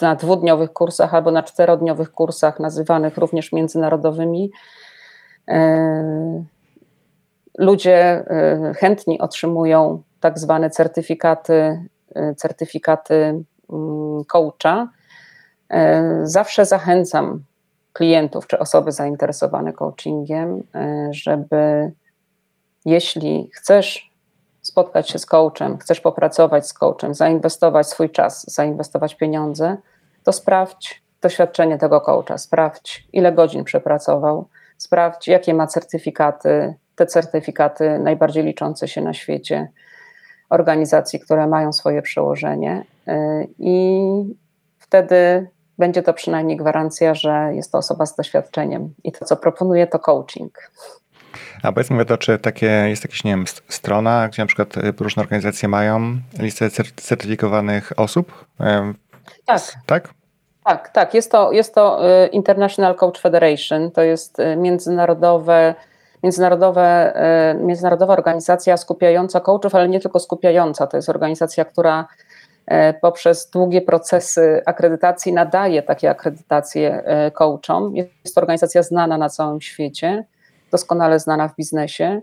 na 0.01 0.15
dwudniowych 0.15 0.73
kursach 0.73 1.15
albo 1.15 1.31
na 1.31 1.43
czterodniowych 1.43 2.13
kursach, 2.13 2.61
nazywanych 2.61 3.19
również 3.19 3.53
międzynarodowymi, 3.53 4.51
ludzie 7.59 8.25
chętni 8.77 9.21
otrzymują 9.21 10.03
tak 10.21 10.39
zwane 10.39 10.71
certyfikaty, 10.71 11.89
certyfikaty 12.37 13.45
mm, 13.73 14.25
coacha, 14.25 14.89
zawsze 16.23 16.67
zachęcam 16.67 17.45
klientów 17.93 18.47
czy 18.47 18.59
osoby 18.59 18.93
zainteresowane 18.93 19.73
coachingiem, 19.73 20.63
żeby 21.11 21.93
jeśli 22.85 23.51
chcesz 23.55 24.13
spotkać 24.63 25.11
się 25.11 25.19
z 25.19 25.27
coachem, 25.27 25.79
chcesz 25.79 26.01
popracować 26.01 26.69
z 26.69 26.73
coachem, 26.73 27.15
zainwestować 27.15 27.89
swój 27.89 28.11
czas, 28.11 28.45
zainwestować 28.53 29.15
pieniądze, 29.15 29.77
to 30.25 30.33
sprawdź 30.33 31.03
doświadczenie 31.21 31.79
tego 31.79 32.01
coacha, 32.01 32.39
sprawdź 32.39 33.09
ile 33.13 33.33
godzin 33.33 33.65
przepracował, 33.65 34.49
sprawdź 34.79 35.29
jakie 35.29 35.55
ma 35.55 35.67
certyfikaty, 35.67 36.75
te 36.97 37.07
certyfikaty 37.07 37.99
najbardziej 37.99 38.45
liczące 38.45 38.89
się 38.89 39.01
na 39.01 39.15
świecie, 39.15 39.69
organizacji, 40.51 41.21
które 41.21 41.47
mają 41.47 41.73
swoje 41.73 42.03
przełożenie 42.03 42.85
y, 43.09 43.13
i 43.59 44.03
wtedy 44.79 45.49
będzie 45.79 46.03
to 46.03 46.15
przynajmniej 46.15 46.57
gwarancja, 46.57 47.15
że 47.15 47.51
jest 47.55 47.73
to 47.73 47.79
osoba 47.79 48.07
z 48.07 48.17
doświadczeniem 48.17 48.95
i 49.05 49.13
to, 49.13 49.25
co 49.25 49.37
proponuje, 49.37 49.87
to 49.87 49.99
coaching. 49.99 50.71
A 51.63 51.73
powiedzmy 51.73 52.05
to, 52.05 52.19
czy 52.19 52.39
takie, 52.39 52.67
jest 52.67 53.05
jakaś, 53.05 53.25
nie 53.25 53.31
wiem, 53.31 53.45
strona, 53.69 54.29
gdzie 54.29 54.43
na 54.43 54.47
przykład 54.47 54.77
y, 54.77 54.95
różne 54.99 55.23
organizacje 55.23 55.69
mają 55.69 56.17
listę 56.39 56.71
certyfikowanych 56.97 57.93
osób? 57.97 58.45
Tak. 59.47 59.63
Tak? 59.87 60.09
Tak, 60.65 60.89
tak. 60.89 61.15
Jest 61.15 61.33
to, 61.33 61.53
jest 61.53 61.75
to 61.75 62.11
y, 62.25 62.27
International 62.27 62.95
Coach 62.95 63.19
Federation, 63.21 63.91
to 63.91 64.03
jest 64.03 64.37
międzynarodowe, 64.57 65.75
międzynarodowe, 66.23 67.15
międzynarodowa 67.61 68.13
organizacja 68.13 68.77
skupiająca 68.77 69.41
coachów, 69.41 69.75
ale 69.75 69.89
nie 69.89 70.01
tylko 70.01 70.21
skupiająca. 70.21 70.87
To 70.87 70.97
jest 70.97 71.09
organizacja, 71.09 71.65
która 71.65 72.07
poprzez 73.01 73.51
długie 73.51 73.81
procesy 73.81 74.63
akredytacji 74.67 75.33
nadaje 75.33 75.83
takie 75.83 76.11
akredytacje 76.11 77.05
coachom. 77.33 77.97
Jest 77.97 78.35
to 78.35 78.41
organizacja 78.41 78.83
znana 78.83 79.19
na 79.19 79.29
całym 79.29 79.61
świecie, 79.61 80.25
doskonale 80.73 81.19
znana 81.19 81.49
w 81.49 81.57
biznesie. 81.57 82.21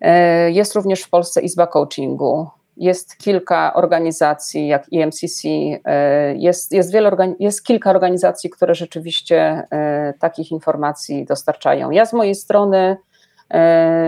E, 0.00 0.50
jest 0.50 0.74
również 0.74 1.02
w 1.02 1.10
Polsce 1.10 1.40
Izba 1.40 1.66
Coachingu. 1.66 2.48
Jest 2.76 3.16
kilka 3.16 3.74
organizacji, 3.74 4.68
jak 4.68 4.86
EMCC, 4.92 5.48
jest, 6.34 6.72
jest, 6.72 6.92
wiele 6.92 7.34
jest 7.40 7.64
kilka 7.64 7.90
organizacji, 7.90 8.50
które 8.50 8.74
rzeczywiście 8.74 9.68
takich 10.18 10.52
informacji 10.52 11.24
dostarczają. 11.24 11.90
Ja 11.90 12.06
z 12.06 12.12
mojej 12.12 12.34
strony, 12.34 12.96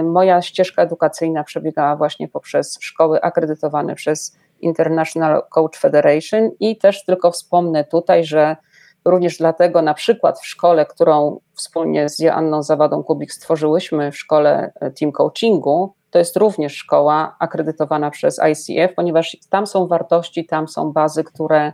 moja 0.05 0.43
ścieżka 0.43 0.83
edukacyjna 0.83 1.45
przebiegała 1.45 1.97
właśnie 1.97 2.29
poprzez 2.29 2.79
szkoły 2.81 3.21
akredytowane 3.23 3.95
przez 3.95 4.37
International 4.61 5.43
Coach 5.51 5.79
Federation 5.79 6.51
i 6.61 6.77
też 6.77 7.05
tylko 7.05 7.31
wspomnę 7.31 7.85
tutaj, 7.85 8.25
że 8.25 8.57
również 9.05 9.39
dlatego 9.39 9.83
na 9.83 9.95
przykład 9.95 10.41
w 10.41 10.47
szkole, 10.47 10.87
którą 10.87 11.41
wspólnie 11.57 12.09
z 12.09 12.19
Joanną 12.19 12.63
Zawadą 12.63 13.03
Kubik 13.03 13.33
stworzyłyśmy 13.33 14.13
w 14.13 14.19
szkole 14.19 14.73
e, 14.81 14.91
Team 14.91 15.13
Coachingu, 15.13 15.95
to 16.11 16.19
jest 16.19 16.37
również 16.37 16.77
szkoła 16.77 17.37
akredytowana 17.39 18.11
przez 18.11 18.39
ICF, 18.39 18.95
ponieważ 18.95 19.37
tam 19.51 19.67
są 19.67 19.87
wartości, 19.87 20.47
tam 20.47 20.69
są 20.69 20.93
bazy, 20.93 21.25
które 21.25 21.73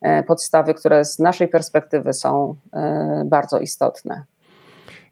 e, 0.00 0.22
podstawy, 0.22 0.74
które 0.74 1.04
z 1.04 1.18
naszej 1.18 1.48
perspektywy 1.48 2.12
są 2.12 2.56
e, 2.72 3.22
bardzo 3.26 3.58
istotne. 3.58 4.24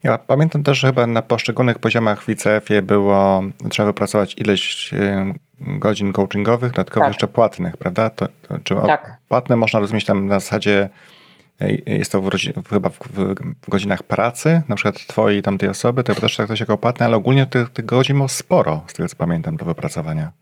Ja 0.02 0.18
pamiętam 0.18 0.62
też, 0.62 0.78
że 0.78 0.86
chyba 0.86 1.06
na 1.06 1.22
poszczególnych 1.22 1.78
poziomach 1.78 2.22
w 2.22 2.28
ICF-ie 2.28 2.82
było, 2.82 3.42
trzeba 3.70 3.86
wypracować 3.86 4.34
ileś 4.38 4.94
godzin 5.60 6.12
coachingowych, 6.12 6.72
dodatkowo 6.72 7.00
tak. 7.00 7.12
jeszcze 7.12 7.28
płatnych, 7.28 7.76
prawda? 7.76 8.10
To, 8.10 8.26
to, 8.48 8.58
czy 8.64 8.74
tak. 8.74 9.16
Płatne 9.28 9.56
można 9.56 9.80
rozumieć 9.80 10.04
tam 10.04 10.26
na 10.26 10.40
zasadzie, 10.40 10.88
jest 11.86 12.12
to 12.12 12.20
w, 12.20 12.30
chyba 12.70 12.88
w, 12.88 12.98
w, 12.98 13.70
godzinach 13.70 14.02
pracy, 14.02 14.62
na 14.68 14.76
przykład 14.76 15.06
twojej 15.06 15.42
tamtej 15.42 15.68
osoby, 15.68 16.04
to 16.04 16.14
też 16.14 16.36
tak 16.36 16.60
jako 16.60 16.78
płatne, 16.78 17.06
ale 17.06 17.16
ogólnie 17.16 17.46
tych, 17.46 17.70
tych 17.70 17.84
godzin 17.84 18.16
ma 18.16 18.28
sporo, 18.28 18.82
z 18.86 18.92
tego 18.92 19.08
co 19.08 19.16
pamiętam, 19.16 19.56
do 19.56 19.64
wypracowania. 19.64 20.32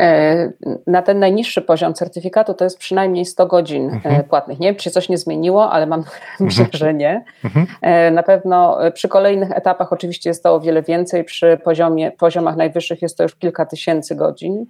E, 0.00 0.52
na 0.86 1.02
ten 1.02 1.18
najniższy 1.18 1.62
poziom 1.62 1.94
certyfikatu 1.94 2.54
to 2.54 2.64
jest 2.64 2.78
przynajmniej 2.78 3.24
100 3.24 3.46
godzin 3.46 3.90
e, 3.90 3.92
mhm. 3.92 4.24
płatnych. 4.24 4.60
Nie 4.60 4.68
wiem, 4.68 4.76
czy 4.76 4.84
się 4.84 4.90
coś 4.90 5.08
nie 5.08 5.18
zmieniło, 5.18 5.70
ale 5.70 5.86
mam 5.86 6.04
nadzieję, 6.40 6.64
mhm. 6.64 6.78
że 6.78 6.94
nie. 6.94 7.24
Mhm. 7.44 7.66
E, 7.82 8.10
na 8.10 8.22
pewno 8.22 8.78
przy 8.94 9.08
kolejnych 9.08 9.50
etapach 9.50 9.92
oczywiście 9.92 10.30
jest 10.30 10.42
to 10.42 10.54
o 10.54 10.60
wiele 10.60 10.82
więcej, 10.82 11.24
przy 11.24 11.58
poziomie, 11.64 12.10
poziomach 12.10 12.56
najwyższych 12.56 13.02
jest 13.02 13.16
to 13.16 13.22
już 13.22 13.36
kilka 13.36 13.66
tysięcy 13.66 14.14
godzin. 14.14 14.66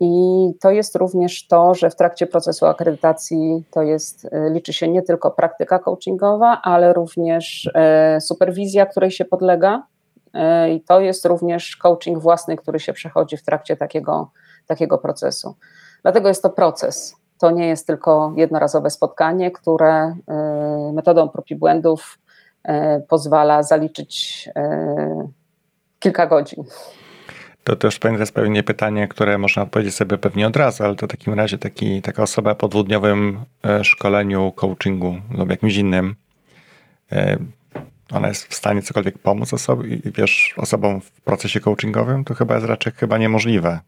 I 0.00 0.12
to 0.60 0.70
jest 0.70 0.96
również 0.96 1.46
to, 1.46 1.74
że 1.74 1.90
w 1.90 1.96
trakcie 1.96 2.26
procesu 2.26 2.66
akredytacji 2.66 3.64
to 3.70 3.82
jest, 3.82 4.28
liczy 4.50 4.72
się 4.72 4.88
nie 4.88 5.02
tylko 5.02 5.30
praktyka 5.30 5.78
coachingowa, 5.78 6.60
ale 6.62 6.92
również 6.92 7.70
superwizja, 8.20 8.86
której 8.86 9.10
się 9.10 9.24
podlega 9.24 9.82
E, 10.34 10.72
I 10.72 10.80
to 10.80 11.00
jest 11.00 11.24
również 11.24 11.76
coaching 11.76 12.18
własny, 12.18 12.56
który 12.56 12.80
się 12.80 12.92
przechodzi 12.92 13.36
w 13.36 13.42
trakcie 13.42 13.76
takiego, 13.76 14.30
takiego 14.66 14.98
procesu. 14.98 15.54
Dlatego 16.02 16.28
jest 16.28 16.42
to 16.42 16.50
proces. 16.50 17.16
To 17.38 17.50
nie 17.50 17.68
jest 17.68 17.86
tylko 17.86 18.32
jednorazowe 18.36 18.90
spotkanie, 18.90 19.50
które 19.50 20.16
e, 20.28 20.92
metodą 20.94 21.28
prób 21.28 21.50
i 21.50 21.56
błędów 21.56 22.18
e, 22.64 23.00
pozwala 23.00 23.62
zaliczyć 23.62 24.48
kilka 25.98 26.26
godzin. 26.26 26.64
To 27.68 27.76
też 27.76 28.00
jest 28.18 28.34
pewnie 28.34 28.62
pytanie, 28.62 29.08
które 29.08 29.38
można 29.38 29.62
odpowiedzieć 29.62 29.94
sobie 29.94 30.18
pewnie 30.18 30.46
od 30.46 30.56
razu, 30.56 30.84
ale 30.84 30.94
to 30.94 31.06
w 31.06 31.10
takim 31.10 31.34
razie 31.34 31.58
taki, 31.58 32.02
taka 32.02 32.22
osoba 32.22 32.54
po 32.54 32.68
dwudniowym 32.68 33.40
szkoleniu, 33.82 34.52
coachingu 34.52 35.16
lub 35.30 35.50
jakimś 35.50 35.76
innym 35.76 36.14
ona 38.12 38.28
jest 38.28 38.46
w 38.46 38.54
stanie 38.54 38.82
cokolwiek 38.82 39.18
pomóc 39.18 39.54
osobie, 39.54 39.98
wiesz, 40.04 40.54
osobom 40.56 41.00
w 41.00 41.20
procesie 41.20 41.60
coachingowym, 41.60 42.24
to 42.24 42.34
chyba 42.34 42.54
jest 42.54 42.66
raczej 42.66 42.92
chyba 42.92 43.18
niemożliwe. 43.18 43.80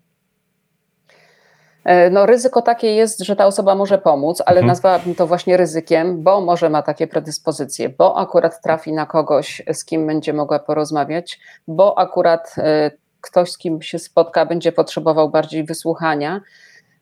E, 1.84 2.10
no, 2.10 2.26
ryzyko 2.26 2.62
takie 2.62 2.94
jest, 2.94 3.20
że 3.20 3.36
ta 3.36 3.46
osoba 3.46 3.74
może 3.74 3.98
pomóc, 3.98 4.42
ale 4.46 4.56
mhm. 4.56 4.66
nazwałabym 4.66 5.14
to 5.14 5.26
właśnie 5.26 5.56
ryzykiem, 5.56 6.22
bo 6.22 6.40
może 6.40 6.70
ma 6.70 6.82
takie 6.82 7.06
predyspozycje, 7.06 7.88
bo 7.88 8.18
akurat 8.18 8.62
trafi 8.62 8.92
na 8.92 9.06
kogoś, 9.06 9.62
z 9.72 9.84
kim 9.84 10.06
będzie 10.06 10.32
mogła 10.32 10.58
porozmawiać, 10.58 11.40
bo 11.68 11.98
akurat 11.98 12.54
e, 12.58 12.90
ktoś, 13.20 13.50
z 13.50 13.58
kim 13.58 13.82
się 13.82 13.98
spotka, 13.98 14.46
będzie 14.46 14.72
potrzebował 14.72 15.30
bardziej 15.30 15.64
wysłuchania. 15.64 16.40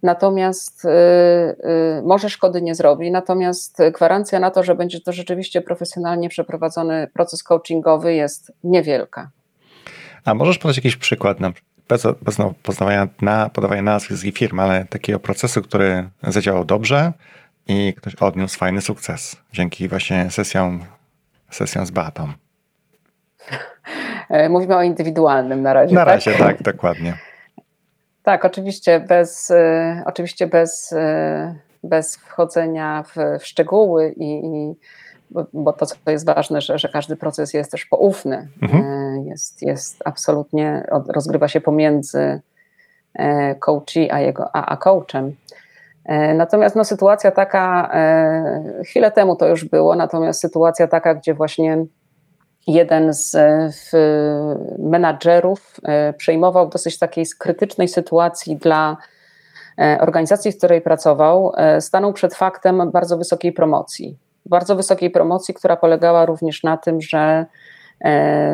Natomiast 0.02 0.84
y, 0.84 0.88
y, 0.88 2.02
może 2.02 2.30
szkody 2.30 2.62
nie 2.62 2.74
zrobi, 2.74 3.10
natomiast 3.10 3.78
gwarancja 3.94 4.40
na 4.40 4.50
to, 4.50 4.62
że 4.62 4.74
będzie 4.74 5.00
to 5.00 5.12
rzeczywiście 5.12 5.60
profesjonalnie 5.60 6.28
przeprowadzony 6.28 7.08
proces 7.14 7.42
coachingowy 7.42 8.14
jest 8.14 8.52
niewielka. 8.64 9.30
A 10.24 10.34
możesz 10.34 10.58
podać 10.58 10.76
jakiś 10.76 10.96
przykład, 10.96 11.40
na, 11.40 11.52
bez, 11.88 12.06
bez 12.22 12.36
poznawania 12.62 13.08
na, 13.22 13.48
podawania 13.48 13.82
nazwisk 13.82 14.24
i 14.24 14.32
firm, 14.32 14.60
ale 14.60 14.84
takiego 14.84 15.20
procesu, 15.20 15.62
który 15.62 16.08
zadziałał 16.22 16.64
dobrze 16.64 17.12
i 17.66 17.94
ktoś 17.96 18.14
odniósł 18.14 18.58
fajny 18.58 18.80
sukces 18.80 19.36
dzięki 19.52 19.88
właśnie 19.88 20.30
sesjom, 20.30 20.84
sesjom 21.50 21.86
z 21.86 21.90
Batą? 21.90 22.32
Mówimy 24.50 24.76
o 24.76 24.82
indywidualnym 24.82 25.62
na 25.62 25.72
razie. 25.72 25.94
Na 25.94 26.04
razie, 26.04 26.32
tak, 26.32 26.38
tak 26.38 26.62
dokładnie. 26.62 27.14
Tak, 28.22 28.44
oczywiście 28.44 29.00
bez, 29.00 29.50
y, 29.50 30.02
oczywiście 30.06 30.46
bez, 30.46 30.92
y, 30.92 31.54
bez 31.84 32.16
wchodzenia 32.16 33.02
w, 33.02 33.40
w 33.40 33.46
szczegóły 33.46 34.14
i, 34.16 34.46
i 34.46 34.74
bo 35.52 35.72
to, 35.72 35.86
co 35.86 35.96
jest 36.06 36.26
ważne, 36.26 36.60
że, 36.60 36.78
że 36.78 36.88
każdy 36.88 37.16
proces 37.16 37.54
jest 37.54 37.70
też 37.70 37.86
poufny, 37.86 38.48
mhm. 38.62 39.26
Jest, 39.26 39.62
jest 39.62 40.02
absolutnie, 40.04 40.86
rozgrywa 41.08 41.48
się 41.48 41.60
pomiędzy 41.60 42.40
coachi 43.58 44.10
a, 44.10 44.20
jego, 44.20 44.56
a, 44.56 44.66
a 44.66 44.76
coachem. 44.76 45.36
Natomiast 46.34 46.76
no, 46.76 46.84
sytuacja 46.84 47.30
taka, 47.30 47.90
chwilę 48.84 49.10
temu 49.10 49.36
to 49.36 49.48
już 49.48 49.64
było, 49.64 49.96
natomiast 49.96 50.40
sytuacja 50.40 50.88
taka, 50.88 51.14
gdzie 51.14 51.34
właśnie 51.34 51.84
jeden 52.68 53.12
z 53.12 53.36
menadżerów 54.78 55.76
e, 55.82 56.12
przejmował 56.12 56.68
dosyć 56.68 56.98
takiej 56.98 57.26
krytycznej 57.38 57.88
sytuacji 57.88 58.56
dla 58.56 58.96
e, 59.78 59.98
organizacji, 60.00 60.52
w 60.52 60.58
której 60.58 60.80
pracował, 60.80 61.52
e, 61.56 61.80
stanął 61.80 62.12
przed 62.12 62.34
faktem 62.34 62.90
bardzo 62.90 63.18
wysokiej 63.18 63.52
promocji. 63.52 64.18
Bardzo 64.46 64.76
wysokiej 64.76 65.10
promocji, 65.10 65.54
która 65.54 65.76
polegała 65.76 66.26
również 66.26 66.62
na 66.62 66.76
tym, 66.76 67.00
że 67.00 67.46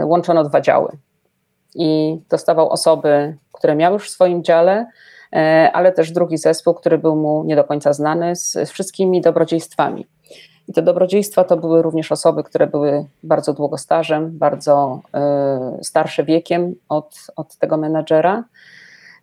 łączono 0.04 0.44
dwa 0.44 0.61
działy. 0.61 0.88
I 1.75 2.18
dostawał 2.30 2.71
osoby, 2.71 3.37
które 3.52 3.75
miały 3.75 3.92
już 3.94 4.09
w 4.09 4.11
swoim 4.11 4.44
dziale, 4.44 4.87
ale 5.73 5.92
też 5.92 6.12
drugi 6.12 6.38
zespół, 6.38 6.75
który 6.75 6.99
był 6.99 7.16
mu 7.16 7.44
nie 7.44 7.56
do 7.56 7.64
końca 7.64 7.92
znany, 7.92 8.37
z 8.37 8.71
wszystkimi 8.71 9.21
dobrodziejstwami. 9.21 10.06
I 10.68 10.73
te 10.73 10.83
dobrodziejstwa 10.83 11.44
to 11.44 11.56
były 11.56 11.83
również 11.83 12.12
osoby, 12.12 12.44
które 12.44 12.66
były 12.66 13.06
bardzo 13.23 13.52
długostażem, 13.52 14.38
bardzo 14.38 15.00
y, 15.80 15.85
starsze 15.85 16.25
wiekiem 16.25 16.75
od, 16.88 17.26
od 17.37 17.56
tego 17.56 17.76
menadżera. 17.76 18.44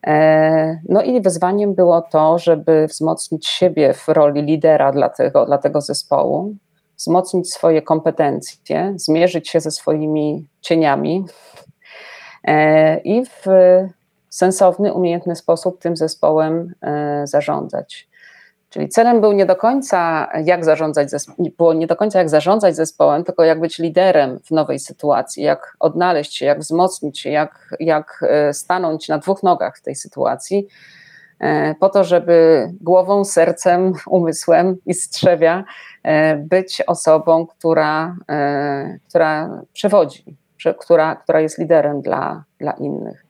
E, 0.07 0.79
no 0.89 1.01
i 1.01 1.21
wyzwaniem 1.21 1.75
było 1.75 2.01
to, 2.01 2.39
żeby 2.39 2.87
wzmocnić 2.87 3.47
siebie 3.47 3.93
w 3.93 4.07
roli 4.07 4.41
lidera 4.41 4.91
dla 4.91 5.09
tego, 5.09 5.45
dla 5.45 5.57
tego 5.57 5.81
zespołu, 5.81 6.55
wzmocnić 6.97 7.53
swoje 7.53 7.81
kompetencje, 7.81 8.93
zmierzyć 8.95 9.49
się 9.49 9.59
ze 9.59 9.71
swoimi 9.71 10.47
cieniami, 10.61 11.25
i 13.03 13.25
w 13.25 13.45
sensowny, 14.29 14.93
umiejętny 14.93 15.35
sposób 15.35 15.79
tym 15.79 15.97
zespołem 15.97 16.73
zarządzać. 17.23 18.10
Czyli 18.71 18.89
celem 18.89 19.21
był 19.21 19.31
nie 19.31 19.45
do 19.45 19.55
końca 19.55 20.29
jak 20.45 20.65
zarządzać 20.65 21.09
było 21.57 21.73
nie 21.73 21.87
do 21.87 21.95
końca 21.95 22.19
jak 22.19 22.29
zarządzać 22.29 22.75
zespołem, 22.75 23.23
tylko 23.23 23.43
jak 23.43 23.59
być 23.59 23.79
liderem 23.79 24.39
w 24.39 24.51
nowej 24.51 24.79
sytuacji, 24.79 25.43
jak 25.43 25.75
odnaleźć 25.79 26.35
się, 26.35 26.45
jak 26.45 26.59
wzmocnić 26.59 27.19
się, 27.19 27.29
jak, 27.29 27.75
jak 27.79 28.25
stanąć 28.51 29.07
na 29.07 29.17
dwóch 29.17 29.43
nogach 29.43 29.77
w 29.77 29.81
tej 29.81 29.95
sytuacji 29.95 30.67
E, 31.41 31.75
po 31.75 31.89
to, 31.89 32.03
żeby 32.03 32.69
głową, 32.81 33.25
sercem, 33.25 33.93
umysłem 34.07 34.77
i 34.85 34.93
strzewia 34.93 35.63
e, 36.03 36.35
być 36.35 36.83
osobą, 36.87 37.47
która, 37.47 38.15
e, 38.29 38.99
która 39.09 39.61
przewodzi, 39.73 40.37
która, 40.79 41.15
która 41.15 41.41
jest 41.41 41.57
liderem 41.57 42.01
dla, 42.01 42.43
dla 42.59 42.71
innych. 42.71 43.25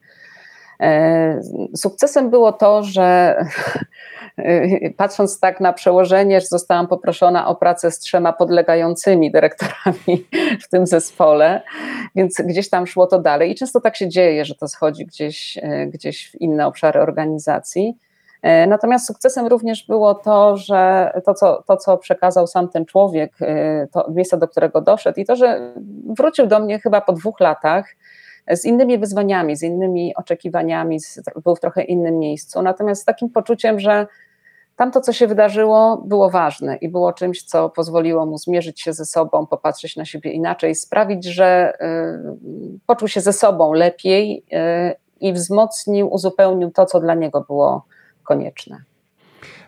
Sukcesem 1.76 2.30
było 2.30 2.52
to, 2.52 2.82
że 2.82 3.36
patrząc 4.96 5.40
tak 5.40 5.60
na 5.60 5.72
przełożenie, 5.72 6.40
że 6.40 6.46
zostałam 6.46 6.86
poproszona 6.86 7.46
o 7.48 7.54
pracę 7.54 7.90
z 7.90 7.98
trzema 7.98 8.32
podlegającymi 8.32 9.30
dyrektorami 9.30 10.26
w 10.64 10.68
tym 10.68 10.86
zespole, 10.86 11.62
więc 12.14 12.40
gdzieś 12.44 12.70
tam 12.70 12.86
szło 12.86 13.06
to 13.06 13.18
dalej. 13.18 13.50
I 13.50 13.54
często 13.54 13.80
tak 13.80 13.96
się 13.96 14.08
dzieje, 14.08 14.44
że 14.44 14.54
to 14.54 14.68
schodzi 14.68 15.06
gdzieś, 15.06 15.58
gdzieś 15.86 16.30
w 16.30 16.40
inne 16.40 16.66
obszary 16.66 17.00
organizacji. 17.00 17.98
E, 18.42 18.66
natomiast 18.66 19.06
sukcesem 19.06 19.46
również 19.46 19.86
było 19.86 20.14
to, 20.14 20.56
że 20.56 21.12
to 21.24 21.34
co, 21.34 21.62
to, 21.66 21.76
co 21.76 21.98
przekazał 21.98 22.46
sam 22.46 22.68
ten 22.68 22.84
człowiek, 22.84 23.32
e, 23.40 23.86
to 23.92 24.10
miejsce, 24.10 24.38
do 24.38 24.48
którego 24.48 24.80
doszedł, 24.80 25.20
i 25.20 25.24
to, 25.24 25.36
że 25.36 25.74
wrócił 26.18 26.46
do 26.46 26.60
mnie 26.60 26.78
chyba 26.78 27.00
po 27.00 27.12
dwóch 27.12 27.40
latach 27.40 27.86
z 28.50 28.64
innymi 28.64 28.98
wyzwaniami, 28.98 29.56
z 29.56 29.62
innymi 29.62 30.16
oczekiwaniami, 30.16 30.98
był 31.44 31.56
w 31.56 31.60
trochę 31.60 31.82
innym 31.82 32.18
miejscu. 32.18 32.62
Natomiast 32.62 33.02
z 33.02 33.04
takim 33.04 33.30
poczuciem, 33.30 33.80
że 33.80 34.06
tamto, 34.76 35.00
co 35.00 35.12
się 35.12 35.26
wydarzyło, 35.26 36.02
było 36.06 36.30
ważne 36.30 36.76
i 36.76 36.88
było 36.88 37.12
czymś, 37.12 37.42
co 37.42 37.70
pozwoliło 37.70 38.26
mu 38.26 38.38
zmierzyć 38.38 38.80
się 38.80 38.92
ze 38.92 39.04
sobą, 39.04 39.46
popatrzeć 39.46 39.96
na 39.96 40.04
siebie 40.04 40.32
inaczej, 40.32 40.74
sprawić, 40.74 41.24
że 41.24 41.72
y, 41.74 42.78
poczuł 42.86 43.08
się 43.08 43.20
ze 43.20 43.32
sobą 43.32 43.72
lepiej 43.72 44.44
y, 44.52 44.94
i 45.20 45.32
wzmocnił, 45.32 46.08
uzupełnił 46.08 46.70
to, 46.70 46.86
co 46.86 47.00
dla 47.00 47.14
niego 47.14 47.40
było 47.40 47.84
konieczne. 48.24 48.82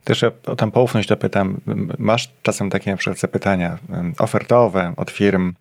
Też 0.04 0.24
o 0.24 0.56
tę 0.56 0.70
poufność 0.70 1.08
dopytam. 1.08 1.60
Masz 1.98 2.32
czasem 2.42 2.70
takie 2.70 2.90
na 2.90 2.96
przykład 2.96 3.18
zapytania 3.18 3.78
ofertowe 4.18 4.94
od 4.96 5.10
firm, 5.10 5.52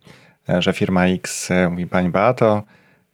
e, 0.49 0.61
że 0.61 0.73
firma 0.73 1.07
X 1.07 1.51
e, 1.51 1.69
mówi 1.69 1.87
Pani 1.87 2.09
Beato, 2.09 2.63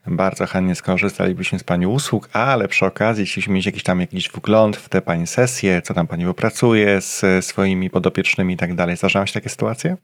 bardzo 0.08 0.46
chętnie 0.46 0.76
skorzystalibyśmy 0.76 1.60
z 1.60 1.64
Pani 1.64 1.88
usług, 1.88 2.30
ale 2.34 2.68
przy 2.68 2.86
okazji 2.86 3.26
chcieliśmy 3.26 3.54
mieć 3.54 3.66
jakiś 3.66 3.84
tam 3.84 4.02
jakiś 4.02 4.30
wgląd 4.30 4.78
w 4.78 4.90
te 4.90 5.02
Pani 5.02 5.28
sesje, 5.28 5.82
co 5.82 5.94
tam 5.94 6.08
Pani 6.08 6.26
wypracuje 6.26 7.02
z 7.02 7.46
swoimi 7.46 7.90
podopiecznymi 7.90 8.54
i 8.54 8.58
tak 8.58 8.76
dalej. 8.76 8.98
Zdarzają 8.98 9.26
się 9.26 9.34
takie 9.34 9.50
sytuacje? 9.50 9.98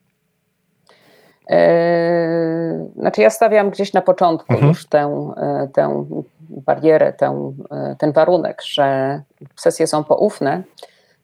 Eee, 1.48 2.90
znaczy 2.96 3.22
ja 3.22 3.30
stawiam 3.30 3.70
gdzieś 3.70 3.94
na 3.94 4.02
początku 4.02 4.54
mhm. 4.54 4.70
już 4.70 4.86
tę, 4.86 5.34
e, 5.38 5.68
tę 5.74 6.06
barierę, 6.50 7.14
tę, 7.14 7.54
e, 7.72 7.96
ten 8.00 8.12
warunek, 8.12 8.62
że 8.66 9.22
sesje 9.56 9.88
są 9.88 10.04
poufne. 10.04 10.64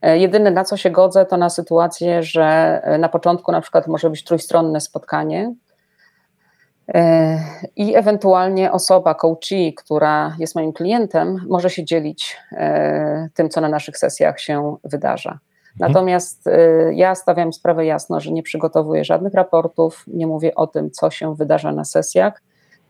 E, 0.02 0.18
jedyne 0.18 0.52
na 0.52 0.64
co 0.64 0.78
się 0.78 0.90
godzę 0.90 1.26
to 1.26 1.38
na 1.38 1.50
sytuację, 1.50 2.24
że 2.24 2.82
na 3.00 3.10
początku 3.10 3.52
na 3.52 3.62
przykład 3.62 3.88
może 3.88 4.10
być 4.10 4.24
trójstronne 4.24 4.82
spotkanie 4.82 5.54
i 7.76 7.96
ewentualnie 7.96 8.72
osoba, 8.72 9.16
coachee, 9.16 9.74
która 9.74 10.36
jest 10.40 10.56
moim 10.56 10.74
klientem, 10.74 11.46
może 11.50 11.70
się 11.70 11.86
dzielić 11.86 12.38
tym, 13.34 13.50
co 13.50 13.62
na 13.62 13.70
naszych 13.70 13.98
sesjach 13.98 14.40
się 14.40 14.76
wydarza. 14.84 15.40
Mhm. 15.74 15.92
Natomiast 15.92 16.48
y, 16.48 16.52
ja 16.94 17.16
stawiam 17.16 17.54
sprawę 17.54 17.86
jasno, 17.86 18.20
że 18.20 18.32
nie 18.32 18.44
przygotowuję 18.44 19.06
żadnych 19.06 19.34
raportów, 19.34 20.04
nie 20.08 20.28
mówię 20.28 20.56
o 20.56 20.68
tym, 20.68 20.92
co 20.92 21.10
się 21.10 21.36
wydarza 21.36 21.72
na 21.72 21.86
sesjach. 21.86 22.42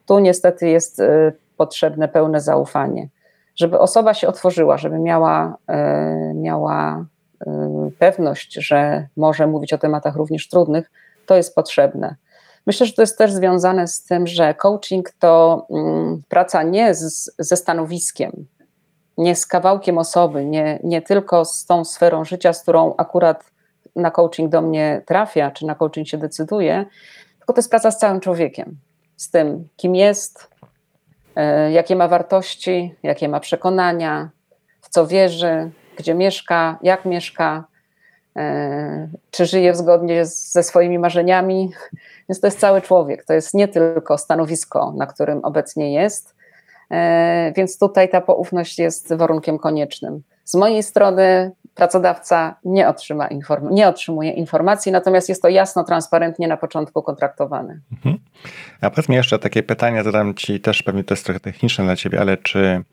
Tu 0.06 0.20
niestety 0.20 0.70
jest 0.70 1.00
y, 1.00 1.34
potrzebne 1.58 2.08
pełne 2.08 2.42
zaufanie. 2.42 3.10
Żeby 3.56 3.80
osoba 3.80 4.14
się 4.14 4.28
otworzyła, 4.28 4.78
żeby 4.78 5.00
miała, 5.00 5.58
miała 6.36 7.06
pewność, 8.00 8.54
że 8.54 9.08
może 9.18 9.48
mówić 9.48 9.74
o 9.74 9.78
tematach 9.78 10.16
również 10.16 10.50
trudnych, 10.50 10.92
to 11.26 11.36
jest 11.36 11.56
potrzebne. 11.56 12.16
Myślę, 12.68 12.86
że 12.86 12.94
to 12.94 13.02
jest 13.02 13.18
też 13.18 13.32
związane 13.32 13.88
z 13.88 14.04
tym, 14.04 14.28
że 14.28 14.54
coaching 14.54 15.12
to 15.20 15.66
mm, 15.70 16.22
praca 16.30 16.64
nie 16.64 16.96
z, 16.96 17.36
ze 17.40 17.58
stanowiskiem, 17.58 18.48
nie 19.18 19.36
z 19.36 19.46
kawałkiem 19.46 19.98
osoby, 19.98 20.46
nie, 20.46 20.80
nie 20.84 21.02
tylko 21.02 21.46
z 21.46 21.66
tą 21.66 21.86
sferą 21.86 22.26
życia, 22.26 22.54
z 22.54 22.62
którą 22.62 22.94
akurat 22.98 23.52
na 23.96 24.12
coaching 24.12 24.52
do 24.52 24.62
mnie 24.62 25.02
trafia, 25.06 25.52
czy 25.52 25.66
na 25.66 25.76
coaching 25.76 26.08
się 26.08 26.18
decyduje, 26.18 26.86
tylko 27.38 27.54
to 27.54 27.60
jest 27.60 27.70
praca 27.70 27.92
z 27.92 27.98
całym 27.98 28.20
człowiekiem, 28.20 28.78
z 29.18 29.30
tym, 29.30 29.68
kim 29.78 29.96
jest, 29.96 30.50
e, 31.36 31.72
jakie 31.72 31.96
ma 31.96 32.08
wartości, 32.08 32.96
jakie 33.04 33.30
ma 33.30 33.40
przekonania, 33.40 34.30
w 34.82 34.90
co 34.90 35.08
wierzy, 35.08 35.72
gdzie 35.98 36.14
mieszka, 36.14 36.80
jak 36.82 37.06
mieszka, 37.06 37.64
czy 39.32 39.46
żyje 39.46 39.76
zgodnie 39.76 40.26
ze 40.26 40.64
swoimi 40.64 41.00
marzeniami. 41.00 41.72
Więc 42.30 42.40
to 42.40 42.48
jest 42.48 42.60
cały 42.60 42.82
człowiek, 42.82 43.26
to 43.26 43.34
jest 43.34 43.54
nie 43.54 43.68
tylko 43.68 44.18
stanowisko, 44.18 44.94
na 44.98 45.08
którym 45.08 45.46
obecnie 45.46 45.94
jest, 45.94 46.36
E, 46.92 47.54
więc 47.56 47.80
tutaj 47.80 48.10
ta 48.10 48.22
poufność 48.22 48.80
jest 48.80 49.14
warunkiem 49.14 49.60
koniecznym. 49.60 50.22
Z 50.44 50.56
mojej 50.56 50.84
strony 50.84 51.52
pracodawca 51.76 52.56
nie, 52.66 52.88
otrzyma 52.88 53.28
inform- 53.28 53.72
nie 53.72 53.88
otrzymuje 53.88 54.32
informacji, 54.32 54.92
natomiast 54.92 55.30
jest 55.30 55.42
to 55.42 55.50
jasno, 55.50 55.84
transparentnie 55.84 56.48
na 56.48 56.58
początku 56.58 57.04
kontraktowane. 57.04 57.80
Mhm. 57.92 58.20
A 58.82 58.90
powiedz 58.90 59.10
mi 59.10 59.16
jeszcze 59.16 59.40
takie 59.40 59.64
pytanie, 59.64 60.04
zadam 60.04 60.34
Ci 60.34 60.60
też, 60.60 60.84
pewnie 60.84 61.04
to 61.04 61.14
jest 61.14 61.26
trochę 61.26 61.40
techniczne 61.40 61.84
dla 61.84 61.96
Ciebie, 61.96 62.22
ale 62.22 62.38
czy, 62.38 62.84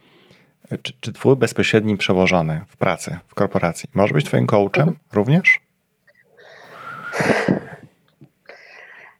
czy, 0.82 0.92
czy 1.00 1.12
Twój 1.12 1.36
bezpośredni 1.36 1.96
przełożony 1.96 2.60
w 2.68 2.76
pracy, 2.76 3.18
w 3.28 3.34
korporacji, 3.34 3.88
może 3.94 4.14
być 4.14 4.24
Twoim 4.24 4.46
coachem 4.46 4.88
mhm. 4.88 4.96
również? 5.12 5.60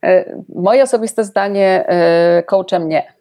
E, 0.05 0.25
moje 0.55 0.83
osobiste 0.83 1.25
zdanie, 1.25 1.85
e, 1.89 2.43
coachem 2.43 2.89
nie 2.89 3.19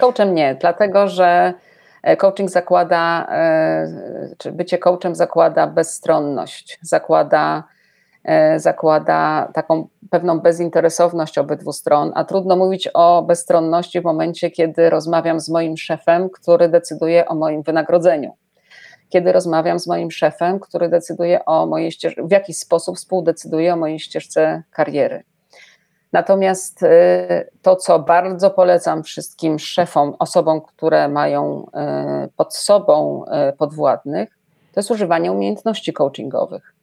Coachem 0.00 0.34
nie, 0.34 0.54
dlatego 0.54 1.08
że 1.08 1.54
e, 2.02 2.16
coaching 2.16 2.50
zakłada, 2.50 3.28
czy 4.38 4.52
bycie 4.52 4.78
coachem 4.78 5.14
zakłada 5.14 5.66
bezstronność, 5.66 6.78
zakłada, 6.82 7.64
zakłada 8.56 9.50
taką 9.54 9.88
pewną 10.10 10.40
bezinteresowność 10.40 11.38
obydwu 11.38 11.72
stron, 11.72 12.12
a 12.14 12.24
trudno 12.24 12.56
mówić 12.56 12.88
o 12.94 13.22
bezstronności 13.22 14.00
w 14.00 14.04
momencie, 14.04 14.50
kiedy 14.50 14.90
rozmawiam 14.90 15.40
z 15.40 15.48
moim 15.48 15.76
szefem, 15.76 16.30
który 16.30 16.68
decyduje 16.68 17.28
o 17.28 17.34
moim 17.34 17.62
wynagrodzeniu. 17.62 18.32
Kiedy 19.08 19.32
rozmawiam 19.32 19.78
z 19.78 19.86
moim 19.86 20.10
szefem, 20.10 20.60
który 20.60 20.88
decyduje 20.88 21.44
o 21.44 21.66
mojej 21.66 21.92
ścieżce, 21.92 22.22
w 22.22 22.30
jaki 22.30 22.54
sposób 22.54 22.96
współdecyduje 22.96 23.74
o 23.74 23.76
mojej 23.76 23.98
ścieżce 23.98 24.62
kariery. 24.70 25.22
Natomiast 26.12 26.82
y, 26.82 26.88
to, 27.62 27.76
co 27.76 27.98
bardzo 27.98 28.50
polecam 28.50 29.02
wszystkim 29.02 29.58
szefom, 29.58 30.14
osobom, 30.18 30.60
które 30.60 31.08
mają 31.08 31.66
y, 32.24 32.28
pod 32.36 32.54
sobą 32.54 33.24
y, 33.24 33.56
podwładnych, 33.56 34.38
to 34.72 34.80
jest 34.80 34.90
używanie 34.90 35.32
umiejętności 35.32 35.92
coachingowych. 35.92 36.74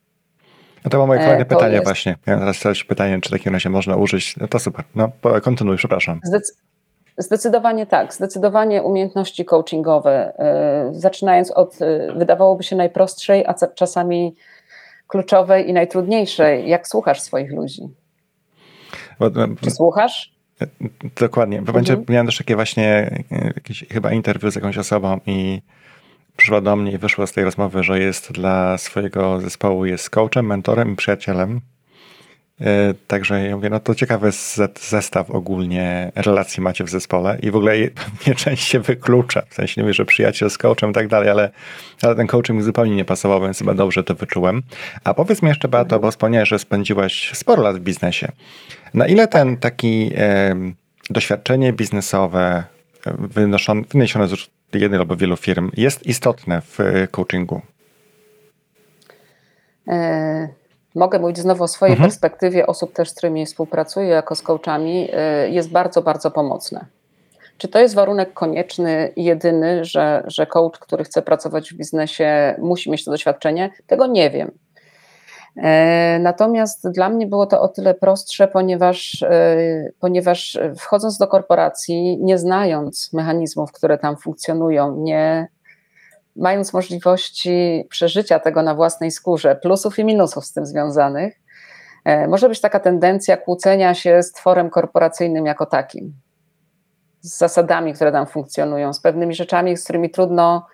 No 0.88 0.92
to 0.92 0.98
było 0.98 1.08
moje 1.08 1.20
kolejne 1.20 1.42
e, 1.42 1.46
pytanie 1.46 1.74
jest... 1.74 1.86
właśnie. 1.86 2.16
Miałem 2.28 2.40
teraz 2.40 2.62
zadać 2.62 2.84
pytanie, 2.84 3.22
czy 3.22 3.30
w 3.30 3.32
takim 3.32 3.54
razie 3.54 3.70
można 3.70 3.96
użyć. 3.96 4.38
No 4.38 4.48
to 4.48 4.60
super. 4.60 4.86
No 4.96 5.12
kontynuuj, 5.44 5.78
przepraszam. 5.78 6.20
Zdecydowanie 7.18 7.86
tak. 7.86 8.14
Zdecydowanie 8.14 8.84
umiejętności 8.84 9.46
coachingowe, 9.46 10.34
zaczynając 10.92 11.52
od, 11.52 11.78
wydawałoby 12.16 12.64
się 12.64 12.76
najprostszej, 12.76 13.46
a 13.46 13.54
czasami 13.76 14.36
kluczowej 15.08 15.70
i 15.70 15.74
najtrudniejszej, 15.74 16.70
jak 16.70 16.88
słuchasz 16.88 17.22
swoich 17.22 17.52
ludzi. 17.52 17.82
Bo, 19.20 19.30
Czy 19.62 19.72
słuchasz? 19.72 20.34
Dokładnie. 21.20 21.62
Momencie 21.62 21.94
mhm. 21.94 22.06
miałem 22.10 22.26
też 22.26 22.38
takie 22.38 22.56
właśnie 22.56 22.86
e, 23.32 23.46
jakieś 23.56 23.86
chyba 23.92 24.12
interwiu 24.12 24.52
z 24.52 24.56
jakąś 24.56 24.78
osobą 24.78 25.20
i 25.26 25.62
przyszła 26.38 26.62
do 26.62 26.76
mnie 26.76 26.92
i 26.92 26.98
wyszło 26.98 27.28
z 27.28 27.32
tej 27.32 27.44
rozmowy, 27.44 27.84
że 27.84 28.00
jest 28.00 28.32
dla 28.32 28.78
swojego 28.78 29.42
zespołu 29.42 29.86
jest 29.86 30.10
coachem, 30.10 30.46
mentorem 30.46 30.94
i 30.94 30.96
przyjacielem. 30.96 31.62
E, 32.62 32.94
także 33.08 33.44
ja 33.48 33.56
mówię, 33.56 33.70
no 33.70 33.80
to 33.80 33.96
ciekawy 33.96 34.32
zestaw 34.90 35.32
ogólnie 35.32 36.12
relacji 36.16 36.64
macie 36.64 36.84
w 36.84 36.90
zespole 36.90 37.38
i 37.42 37.52
w 37.52 37.56
ogóle 37.56 37.74
nie 38.28 38.36
część 38.36 38.68
się 38.68 38.80
wyklucza. 38.80 39.42
W 39.50 39.54
sensie 39.54 39.74
nie 39.78 39.84
mówię, 39.84 39.94
że 39.94 40.06
przyjaciel 40.06 40.50
z 40.50 40.58
coachem 40.58 40.90
i 40.90 40.94
tak 40.94 41.08
dalej, 41.08 41.30
ale, 41.30 41.52
ale 42.02 42.16
ten 42.16 42.28
coaching 42.28 42.64
zupełnie 42.64 42.96
nie 42.96 43.06
pasował, 43.06 43.42
więc 43.42 43.58
chyba 43.58 43.74
dobrze 43.74 44.04
to 44.04 44.16
wyczułem. 44.16 44.64
A 45.04 45.14
powiedz 45.14 45.42
mi 45.42 45.50
jeszcze, 45.50 45.68
Beato, 45.68 46.00
bo 46.00 46.12
wspomniałeś, 46.12 46.50
że 46.50 46.60
spędziłaś 46.60 47.32
sporo 47.34 47.64
lat 47.64 47.78
w 47.78 47.80
biznesie. 47.80 48.32
Na 48.94 49.08
ile 49.08 49.28
ten 49.28 49.58
taki 49.58 50.12
doświadczenie 51.10 51.74
biznesowe 51.74 52.64
wynoszone, 53.18 53.82
wyniesione 53.90 54.28
z 54.28 54.34
jednej 54.74 55.00
albo 55.00 55.16
wielu 55.16 55.38
firm 55.38 55.72
jest 55.78 56.06
istotne 56.06 56.62
w 56.62 56.80
coachingu? 57.12 57.62
E, 59.88 60.48
mogę 60.96 61.20
mówić 61.20 61.38
znowu 61.38 61.64
o 61.64 61.68
swojej 61.68 61.94
mhm. 61.94 62.10
perspektywie 62.10 62.68
osób 62.68 62.94
też, 62.94 63.10
z 63.10 63.14
którymi 63.14 63.46
współpracuję 63.46 64.08
jako 64.08 64.36
z 64.36 64.42
coachami, 64.42 65.10
e, 65.14 65.50
jest 65.50 65.72
bardzo, 65.72 66.02
bardzo 66.02 66.32
pomocne. 66.32 66.86
Czy 67.58 67.68
to 67.68 67.80
jest 67.80 67.96
warunek 67.96 68.34
konieczny 68.34 69.14
jedyny, 69.16 69.86
że, 69.86 70.24
że 70.28 70.46
coach, 70.46 70.80
który 70.80 71.04
chce 71.04 71.22
pracować 71.22 71.74
w 71.74 71.78
biznesie, 71.78 72.56
musi 72.60 72.92
mieć 72.92 73.06
to 73.06 73.12
doświadczenie? 73.12 73.70
Tego 73.88 74.08
nie 74.08 74.30
wiem. 74.30 74.52
E, 75.58 76.20
natomiast 76.20 76.92
dla 76.92 77.10
mnie 77.10 77.28
było 77.28 77.46
to 77.46 77.62
o 77.62 77.68
tyle 77.68 77.94
prostsze, 77.94 78.48
ponieważ, 78.48 79.26
ponieważ 80.00 80.60
wchodząc 80.78 81.18
do 81.18 81.28
korporacji, 81.28 82.18
nie 82.22 82.38
znając 82.38 83.14
mechanizmów, 83.14 83.72
które 83.72 83.98
tam 83.98 84.18
funkcjonują, 84.18 84.96
nie 84.98 85.48
mając 86.38 86.74
możliwości 86.74 87.86
przeżycia 87.90 88.40
tego 88.40 88.62
na 88.62 88.76
własnej 88.76 89.12
skórze, 89.12 89.56
plusów 89.56 90.00
i 90.00 90.06
minusów 90.06 90.46
z 90.46 90.54
tym 90.54 90.66
związanych, 90.66 91.40
e, 92.06 92.28
może 92.28 92.50
być 92.50 92.62
taka 92.62 92.80
tendencja 92.80 93.38
kłócenia 93.38 93.94
się 93.94 94.24
z 94.24 94.32
tworem 94.32 94.70
korporacyjnym 94.70 95.46
jako 95.46 95.66
takim, 95.66 96.14
z 97.22 97.38
zasadami, 97.38 97.94
które 97.94 98.12
tam 98.12 98.28
funkcjonują, 98.28 98.94
z 98.94 99.02
pewnymi 99.02 99.36
rzeczami, 99.36 99.78
z 99.78 99.84
którymi 99.84 100.10
trudno, 100.10 100.66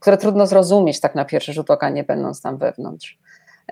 które 0.00 0.16
trudno 0.16 0.46
zrozumieć 0.46 1.00
tak 1.00 1.14
na 1.14 1.24
pierwszy 1.24 1.52
rzut 1.52 1.70
oka, 1.70 1.90
nie 1.90 2.04
będąc 2.04 2.42
tam 2.42 2.58
wewnątrz. 2.58 3.18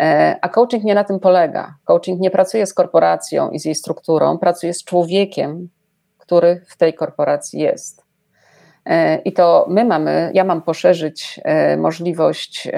E, 0.00 0.36
a 0.40 0.48
coaching 0.48 0.84
nie 0.84 0.94
na 0.94 1.04
tym 1.04 1.20
polega. 1.20 1.74
Coaching 1.84 2.20
nie 2.20 2.30
pracuje 2.30 2.66
z 2.66 2.74
korporacją 2.74 3.50
i 3.50 3.58
z 3.58 3.64
jej 3.64 3.74
strukturą, 3.74 4.38
pracuje 4.38 4.74
z 4.74 4.84
człowiekiem, 4.84 5.68
który 6.18 6.60
w 6.68 6.76
tej 6.76 6.94
korporacji 6.94 7.60
jest. 7.60 8.04
E, 8.86 9.16
I 9.16 9.32
to 9.32 9.66
my 9.70 9.84
mamy, 9.84 10.30
ja 10.34 10.44
mam 10.44 10.62
poszerzyć 10.62 11.40
e, 11.44 11.76
możliwość 11.76 12.68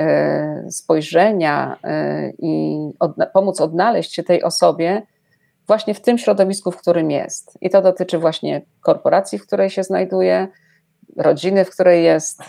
spojrzenia 0.70 1.76
i 2.38 2.78
pomóc 3.32 3.60
odnaleźć 3.60 4.14
się 4.14 4.22
tej 4.22 4.42
osobie 4.42 5.02
właśnie 5.66 5.94
w 5.94 6.00
tym 6.00 6.18
środowisku, 6.18 6.70
w 6.70 6.76
którym 6.76 7.10
jest. 7.10 7.58
I 7.60 7.70
to 7.70 7.82
dotyczy 7.82 8.18
właśnie 8.18 8.62
korporacji, 8.80 9.38
w 9.38 9.46
której 9.46 9.70
się 9.70 9.82
znajduje, 9.82 10.48
rodziny, 11.16 11.64
w 11.64 11.70
której 11.70 12.04
jest, 12.04 12.40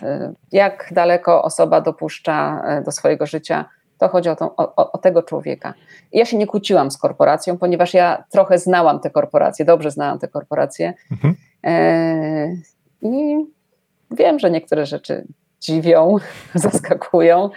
jak 0.51 0.89
daleko 0.91 1.43
osoba 1.43 1.81
dopuszcza 1.81 2.63
do 2.85 2.91
swojego 2.91 3.25
życia. 3.25 3.65
To 3.97 4.07
chodzi 4.07 4.29
o, 4.29 4.35
tą, 4.35 4.55
o, 4.55 4.91
o 4.91 4.97
tego 4.97 5.23
człowieka. 5.23 5.73
I 6.11 6.17
ja 6.17 6.25
się 6.25 6.37
nie 6.37 6.47
kłóciłam 6.47 6.91
z 6.91 6.97
korporacją, 6.97 7.57
ponieważ 7.57 7.93
ja 7.93 8.23
trochę 8.29 8.59
znałam 8.59 8.99
te 8.99 9.09
korporacje, 9.09 9.65
dobrze 9.65 9.91
znałam 9.91 10.19
te 10.19 10.27
korporacje. 10.27 10.93
Mhm. 11.11 11.35
I 13.01 13.45
wiem, 14.11 14.39
że 14.39 14.51
niektóre 14.51 14.85
rzeczy 14.85 15.27
dziwią, 15.61 16.15
zaskakują, 16.55 17.49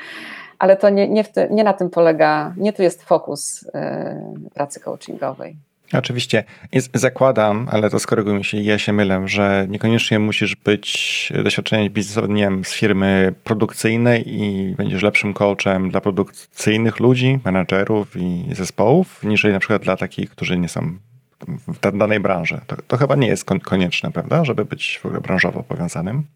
ale 0.59 0.77
to 0.77 0.89
nie, 0.89 1.09
nie, 1.09 1.25
ty, 1.25 1.49
nie, 1.51 1.65
na 1.65 1.73
tym 1.73 1.91
polega, 1.91 2.55
nie 2.57 2.73
tu 2.73 2.83
jest 2.83 3.03
fokus 3.03 3.63
y, 3.63 3.71
pracy 4.55 4.81
coachingowej. 4.81 5.57
Oczywiście. 5.93 6.45
Zakładam, 6.95 7.69
ale 7.71 7.91
to 7.91 7.99
skoryguj 7.99 8.35
mi 8.35 8.45
się, 8.45 8.59
ja 8.59 8.79
się 8.79 8.93
mylę, 8.93 9.29
że 9.29 9.67
niekoniecznie 9.69 10.19
musisz 10.19 10.57
być 10.57 11.33
doświadczeniem 11.45 11.93
biznesowym 11.93 12.65
z 12.65 12.73
firmy 12.73 13.35
produkcyjnej 13.45 14.25
i 14.27 14.75
będziesz 14.77 15.03
lepszym 15.03 15.35
coachem 15.35 15.91
dla 15.91 16.01
produkcyjnych 16.01 17.01
ludzi, 17.01 17.39
menadżerów 17.45 18.17
i 18.17 18.45
zespołów, 18.55 19.25
niż 19.25 19.45
na 19.45 19.59
przykład 19.59 19.83
dla 19.83 19.97
takich, 19.97 20.31
którzy 20.31 20.59
nie 20.59 20.69
są 20.69 20.99
w 21.69 21.97
danej 21.99 22.21
branży. 22.21 22.61
To, 22.67 22.77
to 22.89 22.97
chyba 22.97 23.17
nie 23.17 23.29
jest 23.29 23.45
konieczne, 23.63 24.11
prawda, 24.11 24.45
żeby 24.45 24.65
być 24.65 24.99
w 25.03 25.07
ogóle 25.07 25.21
branżowo 25.21 25.63
powiązanym? 25.63 26.27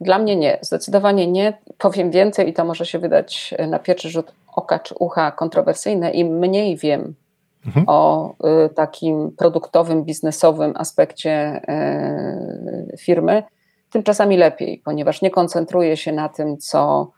Dla 0.00 0.18
mnie 0.18 0.36
nie, 0.36 0.58
zdecydowanie 0.62 1.26
nie. 1.26 1.58
Powiem 1.78 2.10
więcej 2.10 2.48
i 2.48 2.52
to 2.52 2.64
może 2.64 2.86
się 2.86 2.98
wydać 2.98 3.54
na 3.68 3.78
pierwszy 3.78 4.10
rzut 4.10 4.32
oka 4.54 4.78
czy 4.78 4.94
ucha 4.94 5.30
kontrowersyjne. 5.30 6.10
Im 6.10 6.38
mniej 6.38 6.76
wiem 6.76 7.14
mhm. 7.66 7.84
o 7.88 8.30
y, 8.64 8.68
takim 8.68 9.30
produktowym, 9.36 10.04
biznesowym 10.04 10.72
aspekcie 10.76 11.62
y, 12.92 12.96
firmy, 12.96 13.42
tym 13.90 14.02
czasami 14.02 14.36
lepiej, 14.36 14.82
ponieważ 14.84 15.22
nie 15.22 15.30
koncentruję 15.30 15.96
się 15.96 16.12
na 16.12 16.28
tym, 16.28 16.58
co, 16.58 17.10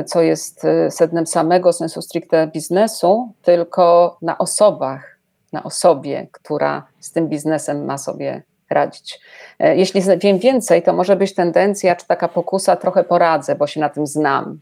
y, 0.00 0.04
co 0.04 0.22
jest 0.22 0.66
sednem 0.90 1.26
samego 1.26 1.72
sensu 1.72 2.02
stricte 2.02 2.46
biznesu, 2.46 3.32
tylko 3.42 4.16
na 4.22 4.38
osobach, 4.38 5.18
na 5.52 5.62
osobie, 5.62 6.26
która 6.32 6.86
z 7.00 7.12
tym 7.12 7.28
biznesem 7.28 7.84
ma 7.84 7.98
sobie 7.98 8.42
radzić. 8.72 9.20
E, 9.58 9.76
jeśli 9.76 10.02
wiem 10.18 10.38
więcej, 10.38 10.82
to 10.82 10.92
może 10.92 11.16
być 11.16 11.34
tendencja, 11.34 11.96
czy 11.96 12.06
taka 12.06 12.28
pokusa, 12.28 12.76
trochę 12.76 13.04
poradzę, 13.04 13.54
bo 13.54 13.66
się 13.66 13.80
na 13.80 13.88
tym 13.88 14.06
znam. 14.06 14.58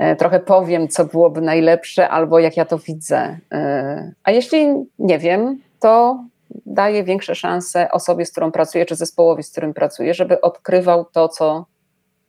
E, 0.00 0.16
trochę 0.16 0.40
powiem, 0.40 0.88
co 0.88 1.04
byłoby 1.04 1.40
najlepsze, 1.40 2.08
albo 2.08 2.38
jak 2.38 2.56
ja 2.56 2.64
to 2.64 2.78
widzę. 2.78 3.38
E, 3.52 4.12
a 4.24 4.30
jeśli 4.30 4.66
nie 4.98 5.18
wiem, 5.18 5.60
to 5.80 6.24
daję 6.66 7.04
większe 7.04 7.34
szanse 7.34 7.90
osobie, 7.90 8.26
z 8.26 8.30
którą 8.30 8.52
pracuję, 8.52 8.86
czy 8.86 8.96
zespołowi, 8.96 9.42
z 9.42 9.50
którym 9.50 9.74
pracuję, 9.74 10.14
żeby 10.14 10.40
odkrywał 10.40 11.04
to, 11.04 11.28
co 11.28 11.66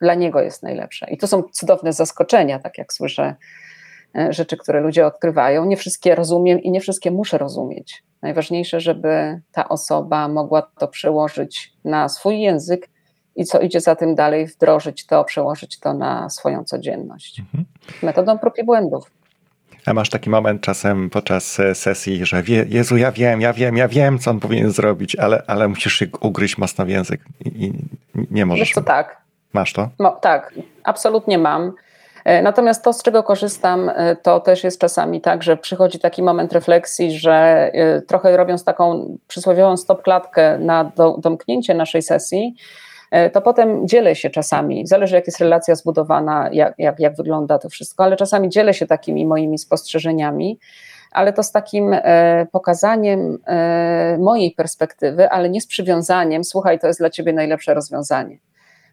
dla 0.00 0.14
niego 0.14 0.40
jest 0.40 0.62
najlepsze. 0.62 1.10
I 1.10 1.18
to 1.18 1.26
są 1.26 1.42
cudowne 1.42 1.92
zaskoczenia, 1.92 2.58
tak 2.58 2.78
jak 2.78 2.92
słyszę 2.92 3.34
rzeczy, 4.30 4.56
które 4.56 4.80
ludzie 4.80 5.06
odkrywają. 5.06 5.64
Nie 5.64 5.76
wszystkie 5.76 6.14
rozumiem 6.14 6.62
i 6.62 6.70
nie 6.70 6.80
wszystkie 6.80 7.10
muszę 7.10 7.38
rozumieć. 7.38 8.04
Najważniejsze, 8.22 8.80
żeby 8.80 9.40
ta 9.52 9.68
osoba 9.68 10.28
mogła 10.28 10.62
to 10.78 10.88
przełożyć 10.88 11.72
na 11.84 12.08
swój 12.08 12.40
język 12.40 12.88
i 13.36 13.44
co 13.44 13.60
idzie 13.60 13.80
za 13.80 13.96
tym 13.96 14.14
dalej, 14.14 14.46
wdrożyć 14.46 15.06
to, 15.06 15.24
przełożyć 15.24 15.78
to 15.78 15.94
na 15.94 16.28
swoją 16.28 16.64
codzienność. 16.64 17.40
Mhm. 17.40 17.64
Metodą 18.02 18.38
prób 18.38 18.58
i 18.58 18.64
błędów. 18.64 19.10
A 19.86 19.94
masz 19.94 20.10
taki 20.10 20.30
moment 20.30 20.62
czasem 20.62 21.10
podczas 21.10 21.58
sesji, 21.74 22.26
że 22.26 22.42
wie, 22.42 22.66
Jezu, 22.68 22.96
ja 22.96 23.12
wiem, 23.12 23.40
ja 23.40 23.52
wiem, 23.52 23.76
ja 23.76 23.88
wiem, 23.88 24.18
co 24.18 24.30
on 24.30 24.40
powinien 24.40 24.70
zrobić, 24.70 25.16
ale, 25.16 25.42
ale 25.46 25.68
musisz 25.68 25.94
się 25.94 26.06
ugryźć 26.20 26.58
mocno 26.58 26.84
w 26.84 26.88
język 26.88 27.20
i, 27.44 27.64
i 27.64 27.72
nie 28.30 28.46
możesz. 28.46 28.68
Wiesz 28.68 28.74
co, 28.74 28.82
tak. 28.82 29.22
Masz 29.52 29.72
to? 29.72 29.88
No, 29.98 30.10
tak, 30.10 30.54
absolutnie 30.84 31.38
mam. 31.38 31.72
E, 32.24 32.42
natomiast 32.42 32.84
to, 32.84 32.92
z 32.92 33.02
czego 33.02 33.22
korzystam, 33.22 33.88
e, 33.94 34.16
to 34.16 34.40
też 34.40 34.64
jest 34.64 34.80
czasami 34.80 35.20
tak, 35.20 35.42
że 35.42 35.56
przychodzi 35.56 35.98
taki 35.98 36.22
moment 36.22 36.52
refleksji, 36.52 37.18
że 37.18 37.32
e, 37.72 38.02
trochę 38.02 38.36
robiąc 38.36 38.64
taką 38.64 39.16
przysłowiową 39.28 39.76
stopklatkę 39.76 40.58
na 40.58 40.84
do, 40.84 41.16
domknięcie 41.18 41.74
naszej 41.74 42.02
sesji, 42.02 42.54
to 43.32 43.40
potem 43.42 43.88
dzielę 43.88 44.14
się 44.14 44.30
czasami, 44.30 44.86
zależy 44.86 45.14
jak 45.14 45.26
jest 45.26 45.40
relacja 45.40 45.74
zbudowana, 45.74 46.48
jak, 46.52 46.74
jak, 46.78 47.00
jak 47.00 47.16
wygląda 47.16 47.58
to 47.58 47.68
wszystko, 47.68 48.04
ale 48.04 48.16
czasami 48.16 48.48
dzielę 48.48 48.74
się 48.74 48.86
takimi 48.86 49.26
moimi 49.26 49.58
spostrzeżeniami, 49.58 50.58
ale 51.12 51.32
to 51.32 51.42
z 51.42 51.52
takim 51.52 51.96
pokazaniem 52.52 53.38
mojej 54.18 54.50
perspektywy, 54.50 55.30
ale 55.30 55.50
nie 55.50 55.60
z 55.60 55.66
przywiązaniem, 55.66 56.44
słuchaj, 56.44 56.78
to 56.78 56.86
jest 56.86 57.00
dla 57.00 57.10
ciebie 57.10 57.32
najlepsze 57.32 57.74
rozwiązanie 57.74 58.38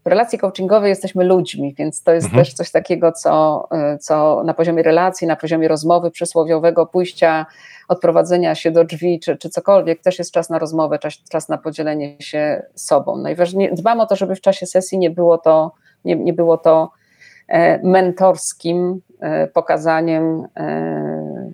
w 0.05 0.07
relacji 0.07 0.39
coachingowej 0.39 0.89
jesteśmy 0.89 1.23
ludźmi, 1.23 1.75
więc 1.77 2.03
to 2.03 2.11
jest 2.11 2.25
mhm. 2.25 2.43
też 2.45 2.53
coś 2.53 2.71
takiego, 2.71 3.11
co, 3.11 3.67
y, 3.95 3.97
co 3.97 4.43
na 4.45 4.53
poziomie 4.53 4.83
relacji, 4.83 5.27
na 5.27 5.35
poziomie 5.35 5.67
rozmowy 5.67 6.11
przysłowiowego, 6.11 6.85
pójścia, 6.85 7.45
odprowadzenia 7.87 8.55
się 8.55 8.71
do 8.71 8.83
drzwi, 8.83 9.19
czy, 9.19 9.37
czy 9.37 9.49
cokolwiek, 9.49 10.01
też 10.01 10.19
jest 10.19 10.31
czas 10.31 10.49
na 10.49 10.59
rozmowę, 10.59 10.99
czas, 10.99 11.13
czas 11.29 11.49
na 11.49 11.57
podzielenie 11.57 12.15
się 12.19 12.63
sobą. 12.75 13.17
Najważniejsze, 13.17 13.75
dbam 13.75 13.99
o 13.99 14.05
to, 14.05 14.15
żeby 14.15 14.35
w 14.35 14.41
czasie 14.41 14.65
sesji 14.65 14.97
nie 14.97 15.09
było 15.09 15.37
to, 15.37 15.71
nie, 16.05 16.15
nie 16.15 16.33
było 16.33 16.57
to 16.57 16.91
e, 17.47 17.87
mentorskim 17.87 19.01
e, 19.19 19.47
pokazaniem 19.47 20.47
e, 20.57 21.51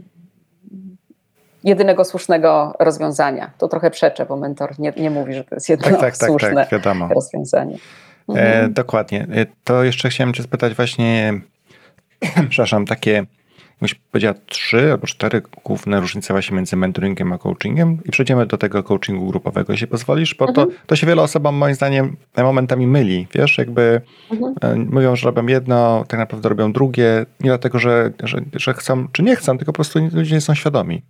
jedynego 1.63 2.05
słusznego 2.05 2.73
rozwiązania. 2.79 3.51
To 3.58 3.67
trochę 3.67 3.91
przeczę, 3.91 4.25
bo 4.25 4.38
mentor 4.38 4.79
nie, 4.79 4.93
nie 4.97 5.10
mówi, 5.10 5.34
że 5.34 5.43
to 5.43 5.55
jest 5.55 5.69
jedyne 5.69 5.97
tak, 5.97 6.17
tak, 6.17 6.29
słuszne 6.29 6.67
tak, 6.69 6.84
tak, 6.84 6.97
rozwiązanie. 7.15 7.77
E, 8.29 8.31
mhm. 8.31 8.73
dokładnie. 8.73 9.27
E, 9.31 9.45
to 9.63 9.83
jeszcze 9.83 10.09
chciałem 10.09 10.33
Cię 10.33 10.43
spytać 10.43 10.73
właśnie, 10.73 11.41
przepraszam, 12.49 12.85
takie, 12.85 13.25
jakbyś 13.71 13.93
powiedziała, 13.93 14.35
trzy 14.45 14.91
albo 14.91 15.07
cztery 15.07 15.41
główne 15.63 15.99
różnice 15.99 16.33
właśnie 16.33 16.55
między 16.55 16.75
mentoringiem 16.75 17.33
a 17.33 17.38
coachingiem 17.38 17.97
i 18.05 18.11
przejdziemy 18.11 18.45
do 18.45 18.57
tego 18.57 18.83
coachingu 18.83 19.27
grupowego, 19.27 19.73
jeśli 19.73 19.88
pozwolisz, 19.88 20.35
bo 20.35 20.47
mhm. 20.47 20.67
to, 20.67 20.73
to 20.85 20.95
się 20.95 21.07
wiele 21.07 21.21
osobom 21.21 21.55
moim 21.55 21.75
zdaniem 21.75 22.17
momentami 22.38 22.88
myli, 22.88 23.27
wiesz, 23.33 23.57
jakby 23.57 24.01
mhm. 24.31 24.55
E, 24.61 24.75
mówią, 24.75 25.15
że 25.15 25.25
robią 25.25 25.47
jedno, 25.47 26.05
tak 26.07 26.19
naprawdę 26.19 26.49
robią 26.49 26.73
drugie, 26.73 27.25
nie 27.39 27.49
dlatego, 27.49 27.79
że, 27.79 28.11
że, 28.23 28.41
że 28.53 28.73
chcą 28.73 29.07
czy 29.11 29.23
nie 29.23 29.35
chcą, 29.35 29.57
tylko 29.57 29.73
po 29.73 29.75
prostu 29.75 29.99
ludzie 30.13 30.35
nie 30.35 30.41
są 30.41 30.55
świadomi. 30.55 31.01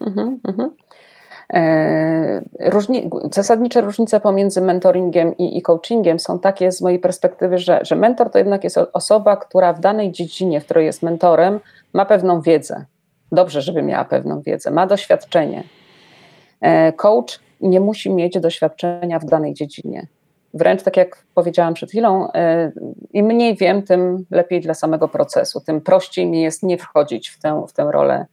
Mhm, 0.00 0.40
mhm. 0.48 0.70
E, 1.52 2.42
różni, 2.60 3.10
zasadnicze 3.32 3.80
różnice 3.80 4.20
pomiędzy 4.20 4.60
mentoringiem 4.60 5.36
i, 5.36 5.58
i, 5.58 5.62
coachingiem 5.62 6.20
są 6.20 6.38
takie 6.38 6.72
z 6.72 6.80
mojej 6.80 6.98
perspektywy, 6.98 7.58
że, 7.58 7.80
że 7.82 7.96
mentor 7.96 8.30
to 8.30 8.38
jednak 8.38 8.64
jest 8.64 8.78
osoba, 8.92 9.36
która 9.36 9.72
w 9.72 9.80
danej 9.80 10.12
dziedzinie, 10.12 10.60
w 10.60 10.64
której 10.64 10.86
jest 10.86 11.02
mentorem, 11.02 11.60
ma 11.92 12.04
pewną 12.04 12.40
wiedzę. 12.40 12.84
Dobrze, 13.32 13.62
żeby 13.62 13.82
miała 13.82 14.04
pewną 14.04 14.40
wiedzę, 14.40 14.70
ma 14.70 14.86
doświadczenie. 14.86 15.64
Coach 16.96 17.40
nie 17.60 17.80
musi 17.80 18.10
mieć 18.10 18.40
doświadczenia 18.40 19.18
w 19.18 19.24
danej 19.24 19.54
dziedzinie. 19.54 20.06
Wręcz 20.54 20.82
tak 20.82 20.96
jak 20.96 21.24
powiedziałam 21.34 21.74
przed 21.74 21.90
chwilą, 21.90 22.28
im 23.12 23.26
mniej 23.26 23.56
wiem, 23.56 23.82
tym 23.82 24.24
lepiej 24.30 24.60
dla 24.60 24.74
samego 24.74 25.08
procesu, 25.08 25.60
tym 25.60 25.80
prościej 25.80 26.26
mi 26.26 26.42
jest 26.42 26.62
nie 26.62 26.78
wchodzić 26.78 27.28
w 27.28 27.40
tę, 27.40 27.64
w 27.68 27.72
tę 27.72 27.88
rolę 27.92 28.26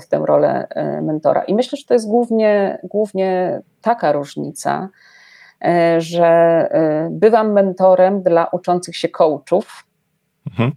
w 0.00 0.06
tę 0.06 0.22
rolę 0.26 0.66
mentora. 1.02 1.42
I 1.42 1.54
myślę, 1.54 1.78
że 1.78 1.84
to 1.84 1.94
jest 1.94 2.08
głównie, 2.08 2.78
głównie 2.84 3.60
taka 3.82 4.12
różnica, 4.12 4.88
E, 5.64 6.00
że 6.00 6.26
e, 6.26 7.08
bywam 7.10 7.52
mentorem 7.52 8.22
dla 8.22 8.46
uczących 8.46 8.96
się 8.96 9.08
coachów, 9.08 9.86
mhm. 10.50 10.72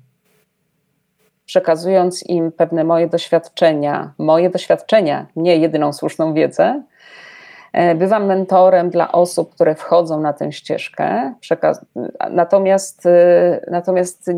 przekazując 1.45 2.23
im 2.29 2.51
pewne 2.51 2.84
moje 2.84 3.08
doświadczenia, 3.08 4.13
moje 4.17 4.49
doświadczenia, 4.49 5.27
nie 5.36 5.58
jedyną 5.58 5.93
słuszną 5.93 6.34
wiedzę. 6.34 6.84
E, 7.73 7.95
bywam 7.95 8.25
mentorem 8.25 8.89
dla 8.89 9.12
osób, 9.12 9.56
które 9.56 9.75
wchodzą 9.75 10.21
na 10.21 10.34
tę 10.34 10.51
ścieżkę. 10.51 11.34
Natomiast, 12.32 13.03
natomiast 13.71 14.32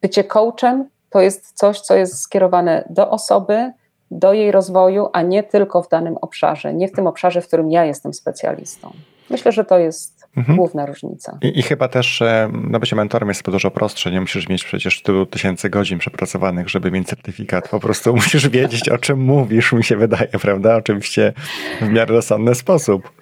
bycie 0.00 0.24
coachem 0.24 0.88
to 1.10 1.20
jest 1.20 1.52
coś, 1.52 1.80
co 1.80 1.96
jest 1.96 2.20
skierowane 2.20 2.84
do 2.90 3.10
osoby, 3.10 3.72
do 4.10 4.32
jej 4.32 4.52
rozwoju, 4.52 5.08
a 5.12 5.22
nie 5.22 5.42
tylko 5.42 5.82
w 5.82 5.88
danym 5.88 6.16
obszarze, 6.16 6.74
nie 6.74 6.88
w 6.88 6.92
tym 6.92 7.06
obszarze, 7.06 7.40
w 7.40 7.46
którym 7.46 7.70
ja 7.70 7.84
jestem 7.84 8.14
specjalistą. 8.14 8.92
Myślę, 9.30 9.52
że 9.52 9.64
to 9.64 9.78
jest 9.78 10.26
mhm. 10.36 10.58
główna 10.58 10.86
różnica. 10.86 11.38
I, 11.42 11.58
I, 11.58 11.62
chyba 11.62 11.88
też 11.88 12.22
no 12.52 12.80
bycie 12.80 12.96
mentorem 12.96 13.28
jest 13.28 13.50
dużo 13.50 13.70
prostsze. 13.70 14.10
Nie 14.10 14.20
musisz 14.20 14.48
mieć 14.48 14.64
przecież 14.64 15.02
tylu 15.02 15.26
tysięcy 15.26 15.70
godzin 15.70 15.98
przepracowanych, 15.98 16.68
żeby 16.68 16.90
mieć 16.90 17.08
certyfikat. 17.08 17.68
Po 17.68 17.80
prostu 17.80 18.14
musisz 18.16 18.48
wiedzieć, 18.48 18.88
o 18.88 18.98
czym 18.98 19.20
mówisz, 19.20 19.72
mi 19.72 19.84
się 19.84 19.96
wydaje, 19.96 20.28
prawda? 20.42 20.76
Oczywiście 20.76 21.32
w 21.80 21.88
miarę 21.88 22.14
rozsądny 22.14 22.54
sposób. 22.54 23.19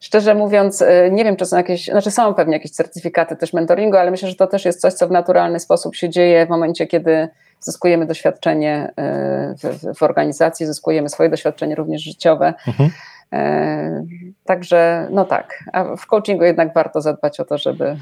Szczerze 0.00 0.34
mówiąc, 0.34 0.82
y, 0.82 1.08
nie 1.12 1.24
wiem, 1.24 1.36
czy 1.36 1.46
są 1.46 1.56
jakieś, 1.56 1.84
znaczy 1.84 2.10
są 2.10 2.34
pewnie 2.34 2.52
jakieś 2.52 2.70
certyfikaty 2.70 3.36
też 3.36 3.52
mentoringu, 3.52 3.96
ale 3.96 4.10
myślę, 4.10 4.28
że 4.28 4.34
to 4.34 4.46
też 4.46 4.64
jest 4.64 4.80
coś, 4.80 4.94
co 4.94 5.08
w 5.08 5.10
naturalny 5.10 5.60
sposób 5.60 5.96
się 5.96 6.08
dzieje 6.08 6.46
w 6.46 6.48
momencie, 6.48 6.86
kiedy 6.86 7.28
zyskujemy 7.60 8.06
doświadczenie 8.06 8.92
e, 8.96 9.54
w, 9.62 9.98
w 9.98 10.02
organizacji, 10.02 10.66
zyskujemy 10.66 11.08
swoje 11.08 11.28
doświadczenie 11.28 11.74
również 11.74 12.02
życiowe. 12.02 12.54
Mhm. 12.68 12.90
E, 13.32 14.04
także, 14.44 15.08
no 15.10 15.24
tak, 15.24 15.64
a 15.72 15.96
w 15.96 16.06
coachingu 16.06 16.44
jednak 16.44 16.74
warto 16.74 17.00
zadbać 17.00 17.40
o 17.40 17.44
to, 17.44 17.58
żeby. 17.58 17.96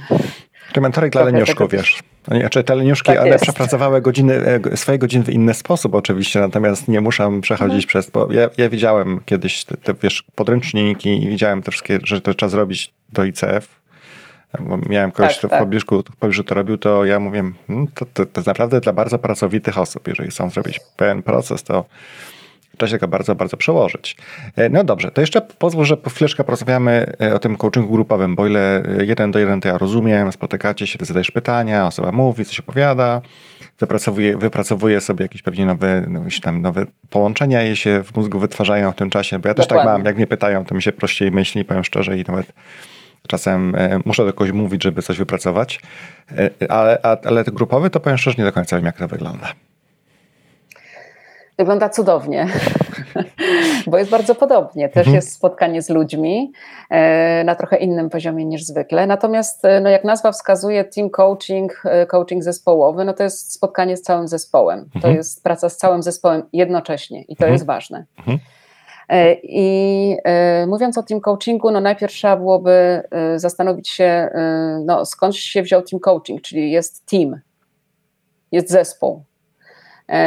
Czy 0.73 0.81
mentory 0.81 1.11
dla 1.11 1.25
leniuszków, 1.25 1.71
wiesz? 1.71 2.03
Znaczy 2.29 2.64
te 2.64 2.75
leniuszki, 2.75 3.07
tak 3.07 3.19
ale 3.19 3.29
jest. 3.29 3.43
przepracowały 3.43 4.01
godziny, 4.01 4.35
e, 4.73 4.77
swoje 4.77 4.99
godziny 4.99 5.25
w 5.25 5.31
inny 5.31 5.55
sposób 5.55 5.95
oczywiście, 5.95 6.41
natomiast 6.41 6.88
nie 6.88 7.01
muszę 7.01 7.41
przechodzić 7.41 7.85
mhm. 7.85 7.88
przez, 7.88 8.11
bo 8.11 8.33
ja, 8.33 8.51
ja 8.59 8.69
widziałem 8.69 9.21
kiedyś 9.25 9.64
te, 9.64 9.77
te, 9.77 9.95
wiesz, 10.03 10.25
podręczniki 10.35 11.25
i 11.25 11.29
widziałem 11.29 11.62
te 11.62 11.71
wszystkie, 11.71 11.99
że 12.05 12.21
to 12.21 12.35
trzeba 12.35 12.51
zrobić 12.51 12.95
do 13.12 13.25
ICF, 13.25 13.81
bo 14.61 14.79
miałem 14.88 15.11
kogoś, 15.11 15.33
tak, 15.33 15.38
kto 15.38 15.49
tak. 15.49 15.59
w 15.59 15.62
pobliżu, 15.62 16.03
w 16.12 16.17
pobliżu 16.17 16.45
to 16.45 16.55
robił, 16.55 16.79
to 16.79 17.05
ja 17.05 17.21
mówię, 17.21 17.43
hmm, 17.67 17.87
to, 17.95 18.07
to, 18.07 18.27
to 18.27 18.41
jest 18.41 18.47
naprawdę 18.47 18.81
dla 18.81 18.93
bardzo 18.93 19.19
pracowitych 19.19 19.79
osób. 19.79 20.09
Jeżeli 20.09 20.31
chcą 20.31 20.51
zrobić 20.51 20.81
pełen 20.97 21.23
proces, 21.23 21.62
to 21.62 21.85
się 22.87 22.99
go 22.99 23.09
bardzo, 23.09 23.35
bardzo 23.35 23.57
przełożyć. 23.57 24.17
E, 24.57 24.69
no 24.69 24.85
dobrze, 24.85 25.11
to 25.11 25.21
jeszcze 25.21 25.41
pozwól, 25.41 25.85
że 25.85 25.97
po 25.97 26.11
chwileczkę 26.11 26.45
porozmawiamy 26.45 27.12
e, 27.21 27.35
o 27.35 27.38
tym 27.38 27.57
coachingu 27.57 27.93
grupowym, 27.93 28.35
bo 28.35 28.47
ile 28.47 28.83
jeden 29.07 29.31
do 29.31 29.38
jeden 29.38 29.61
to 29.61 29.69
ja 29.69 29.79
rozumiem, 29.79 30.33
spotykacie 30.33 30.87
się, 30.87 30.99
zadajesz 31.03 31.31
pytania, 31.31 31.87
osoba 31.87 32.12
mówi, 32.12 32.45
coś 32.45 32.61
opowiada, 32.61 33.21
wypracowuje, 33.79 34.37
wypracowuje 34.37 35.01
sobie 35.01 35.23
jakieś 35.23 35.43
pewnie 35.43 35.67
nowe, 35.67 36.05
no, 36.09 36.21
tam 36.43 36.62
nowe 36.62 36.87
połączenia 37.11 37.62
je 37.62 37.77
się 37.77 38.03
w 38.03 38.17
mózgu 38.17 38.38
wytwarzają 38.38 38.93
w 38.93 38.97
tym 38.97 39.11
czasie, 39.11 39.38
bo 39.38 39.49
ja 39.49 39.55
też 39.55 39.67
tak 39.67 39.79
Dokładnie. 39.79 39.91
tak 39.91 39.99
mam, 39.99 40.07
jak 40.07 40.17
mnie 40.17 40.27
pytają, 40.27 40.64
to 40.64 40.75
mi 40.75 40.83
się 40.83 40.93
prościej 40.93 41.31
myśli, 41.31 41.64
powiem 41.64 41.85
szczerze 41.85 42.19
i 42.19 42.25
nawet 42.29 42.53
Czasem 43.29 43.75
e, 43.75 44.01
muszę 44.05 44.25
do 44.25 44.33
kogoś 44.33 44.53
mówić, 44.53 44.83
żeby 44.83 45.03
coś 45.03 45.19
wypracować, 45.19 45.81
ale, 46.69 46.99
ale 47.25 47.45
grupowy 47.45 47.91
to 47.91 48.01
powiem 48.01 48.19
szczerze, 48.19 48.37
nie 48.38 48.45
do 48.45 48.53
końca 48.53 48.77
wiem, 48.77 48.87
jak 48.87 48.99
to 48.99 49.09
wygląda. 49.09 49.53
Wygląda 51.59 51.88
cudownie, 51.88 52.47
bo 53.90 53.99
jest 53.99 54.11
bardzo 54.11 54.35
podobnie. 54.35 54.88
Też 54.88 54.99
mhm. 55.07 55.14
jest 55.14 55.33
spotkanie 55.33 55.83
z 55.83 55.88
ludźmi 55.88 56.53
e, 56.90 57.44
na 57.44 57.55
trochę 57.55 57.77
innym 57.77 58.11
poziomie 58.11 58.44
niż 58.44 58.64
zwykle. 58.64 59.07
Natomiast, 59.07 59.62
no 59.83 59.88
jak 59.88 60.05
nazwa 60.05 60.33
wskazuje, 60.33 60.85
team 60.85 61.11
coaching, 61.11 61.83
coaching 62.09 62.42
zespołowy, 62.42 63.05
no 63.05 63.12
to 63.12 63.23
jest 63.23 63.53
spotkanie 63.53 63.97
z 63.97 64.03
całym 64.03 64.29
zespołem. 64.29 64.79
Mhm. 64.79 65.03
To 65.03 65.09
jest 65.09 65.42
praca 65.44 65.68
z 65.68 65.77
całym 65.77 66.03
zespołem 66.03 66.42
jednocześnie 66.53 67.23
i 67.23 67.37
to 67.37 67.44
mhm. 67.44 67.53
jest 67.53 67.66
ważne. 67.66 68.05
Mhm. 68.18 68.38
E, 69.09 69.35
I 69.42 70.16
e, 70.25 70.66
mówiąc 70.66 70.99
o 70.99 71.03
team 71.03 71.21
coachingu, 71.21 71.71
no 71.71 71.81
najpierw 71.81 72.12
trzeba 72.12 72.37
byłoby 72.37 73.03
e, 73.11 73.38
zastanowić 73.38 73.88
się, 73.88 74.29
no 74.85 75.07
skąd 75.07 75.37
się 75.37 75.62
wziął 75.62 75.83
team 75.83 76.01
coaching, 76.01 76.42
czyli 76.42 76.71
jest 76.71 77.07
team, 77.07 77.40
jest 78.53 78.71
zespół. 78.71 79.25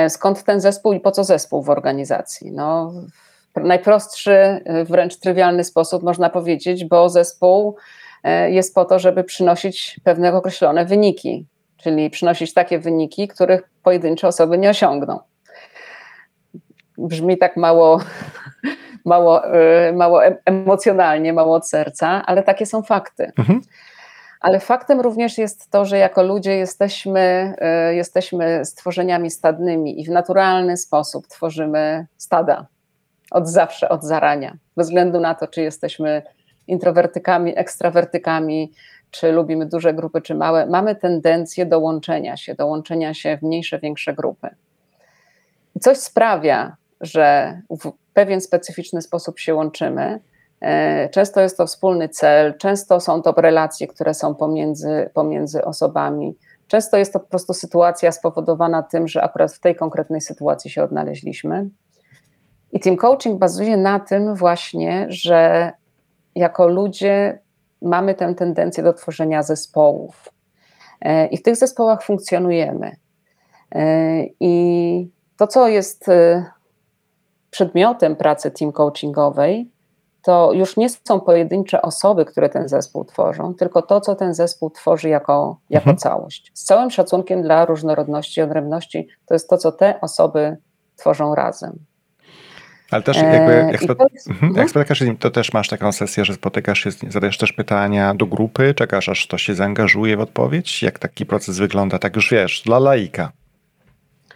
Skąd 0.10 0.44
ten 0.44 0.62
zespół 0.62 0.94
i 0.94 1.00
po 1.00 1.12
co 1.12 1.24
zespół 1.24 1.64
w 1.64 1.70
organizacji? 1.70 2.52
No, 2.52 2.94
w 3.56 3.64
najprostszy, 3.64 4.64
wręcz 4.86 5.16
trywialny 5.16 5.64
sposób 5.64 6.04
można 6.04 6.30
powiedzieć, 6.30 6.86
bo 6.86 7.10
zespół 7.10 7.76
jest 8.48 8.76
po 8.76 8.86
to, 8.86 9.00
żeby 9.00 9.24
przynosić 9.24 10.00
pewne 10.04 10.34
określone 10.34 10.86
wyniki, 10.86 11.46
czyli 11.78 12.10
przynosić 12.10 12.54
takie 12.54 12.80
wyniki, 12.80 13.28
których 13.28 13.62
pojedyncze 13.84 14.28
osoby 14.28 14.58
nie 14.58 14.70
osiągną 14.70 15.20
brzmi 17.08 17.38
tak 17.38 17.58
mało, 17.58 18.02
mało, 19.06 19.42
mało 19.94 20.22
emocjonalnie, 20.46 21.34
mało 21.34 21.56
od 21.56 21.70
serca, 21.70 22.24
ale 22.26 22.44
takie 22.44 22.66
są 22.66 22.84
fakty. 22.84 23.32
Mhm. 23.38 23.62
Ale 24.42 24.60
faktem 24.60 25.02
również 25.02 25.38
jest 25.38 25.70
to, 25.70 25.86
że 25.86 25.98
jako 25.98 26.24
ludzie 26.24 26.58
jesteśmy, 26.58 27.54
y, 27.92 27.96
jesteśmy 27.96 28.66
stworzeniami 28.66 29.32
stadnymi 29.32 30.02
i 30.02 30.06
w 30.06 30.10
naturalny 30.10 30.78
sposób 30.78 31.28
tworzymy 31.28 32.08
stada. 32.18 32.68
Od 33.32 33.48
zawsze, 33.48 33.90
od 33.90 34.04
zarania. 34.04 34.58
Bez 34.78 34.88
względu 34.88 35.20
na 35.20 35.36
to, 35.36 35.48
czy 35.48 35.62
jesteśmy 35.62 36.22
introwertykami, 36.68 37.58
ekstrawertykami, 37.58 38.72
czy 39.12 39.32
lubimy 39.32 39.66
duże 39.66 39.94
grupy, 39.94 40.22
czy 40.22 40.36
małe, 40.36 40.66
mamy 40.66 40.96
tendencję 40.96 41.66
do 41.66 41.80
łączenia 41.80 42.38
się, 42.38 42.56
do 42.56 42.68
łączenia 42.68 43.14
się 43.14 43.38
w 43.38 43.42
mniejsze, 43.42 43.80
większe 43.80 44.14
grupy. 44.14 44.50
I 45.76 45.80
coś 45.80 45.98
sprawia, 45.98 46.76
że 47.02 47.60
w 47.70 47.92
pewien 48.14 48.42
specyficzny 48.42 49.02
sposób 49.02 49.40
się 49.40 49.56
łączymy. 49.56 50.20
E, 50.62 51.10
często 51.10 51.42
jest 51.42 51.58
to 51.58 51.68
wspólny 51.68 52.10
cel, 52.10 52.58
często 52.58 53.00
są 53.00 53.22
to 53.22 53.34
relacje, 53.38 53.88
które 53.88 54.14
są 54.14 54.36
pomiędzy, 54.36 55.10
pomiędzy 55.14 55.66
osobami. 55.66 56.38
Często 56.68 56.98
jest 56.98 57.14
to 57.14 57.20
po 57.20 57.28
prostu 57.28 57.54
sytuacja 57.54 58.12
spowodowana 58.12 58.84
tym, 58.84 59.08
że 59.08 59.24
akurat 59.24 59.54
w 59.54 59.60
tej 59.60 59.76
konkretnej 59.76 60.22
sytuacji 60.22 60.72
się 60.72 60.84
odnaleźliśmy. 60.84 61.70
I 62.72 62.80
team 62.80 62.98
coaching 62.98 63.40
bazuje 63.40 63.78
na 63.78 64.00
tym 64.00 64.36
właśnie, 64.36 65.06
że 65.10 65.72
jako 66.36 66.68
ludzie 66.68 67.40
mamy 67.82 68.16
tę 68.16 68.36
tendencję 68.36 68.84
do 68.84 68.94
tworzenia 68.94 69.44
zespołów. 69.44 70.30
E, 71.02 71.28
I 71.28 71.38
w 71.38 71.44
tych 71.44 71.56
zespołach 71.56 72.04
funkcjonujemy. 72.04 72.96
E, 73.76 74.24
I 74.40 75.10
to, 75.38 75.48
co 75.48 75.68
jest 75.68 76.06
przedmiotem 77.52 78.16
pracy 78.16 78.52
team 78.52 78.72
coachingowej 78.72 79.72
to 80.22 80.54
już 80.54 80.78
nie 80.78 80.90
są 80.90 81.20
pojedyncze 81.20 81.82
osoby, 81.82 82.26
które 82.26 82.50
ten 82.50 82.68
zespół 82.68 83.06
tworzą, 83.06 83.54
tylko 83.54 83.82
to, 83.82 84.02
co 84.02 84.16
ten 84.16 84.34
zespół 84.34 84.70
tworzy 84.70 85.10
jako, 85.10 85.60
jako 85.70 85.90
mhm. 85.90 85.98
całość. 85.98 86.52
Z 86.54 86.64
całym 86.64 86.92
szacunkiem 86.92 87.42
dla 87.42 87.66
różnorodności 87.66 88.40
i 88.40 88.44
odrębności, 88.44 89.08
to 89.26 89.36
jest 89.36 89.50
to, 89.50 89.58
co 89.58 89.72
te 89.72 90.02
osoby 90.02 90.58
tworzą 90.96 91.36
razem. 91.36 91.80
Ale 92.92 93.04
też 93.04 93.18
jakby, 93.18 93.72
jak, 93.72 93.82
spo, 93.84 93.96
jest, 94.14 94.30
mhm, 94.30 94.56
jak 94.56 94.70
spotykasz 94.70 95.00
się 95.00 95.06
z 95.06 95.08
nim, 95.08 95.18
to 95.18 95.32
też 95.32 95.54
masz 95.54 95.68
taką 95.68 95.92
sesję, 95.92 96.26
że 96.26 96.34
spotykasz 96.34 96.80
się, 96.80 96.90
zadajesz 96.92 97.38
też 97.38 97.54
pytania 97.54 98.14
do 98.14 98.26
grupy, 98.26 98.74
czekasz 98.74 99.10
aż 99.10 99.28
to 99.28 99.38
się 99.38 99.56
zaangażuje 99.56 100.18
w 100.18 100.20
odpowiedź? 100.20 100.84
Jak 100.84 101.00
taki 101.00 101.26
proces 101.26 101.60
wygląda? 101.60 102.00
Tak 102.00 102.16
już 102.16 102.32
wiesz, 102.32 102.62
dla 102.66 102.80
laika. 102.80 103.32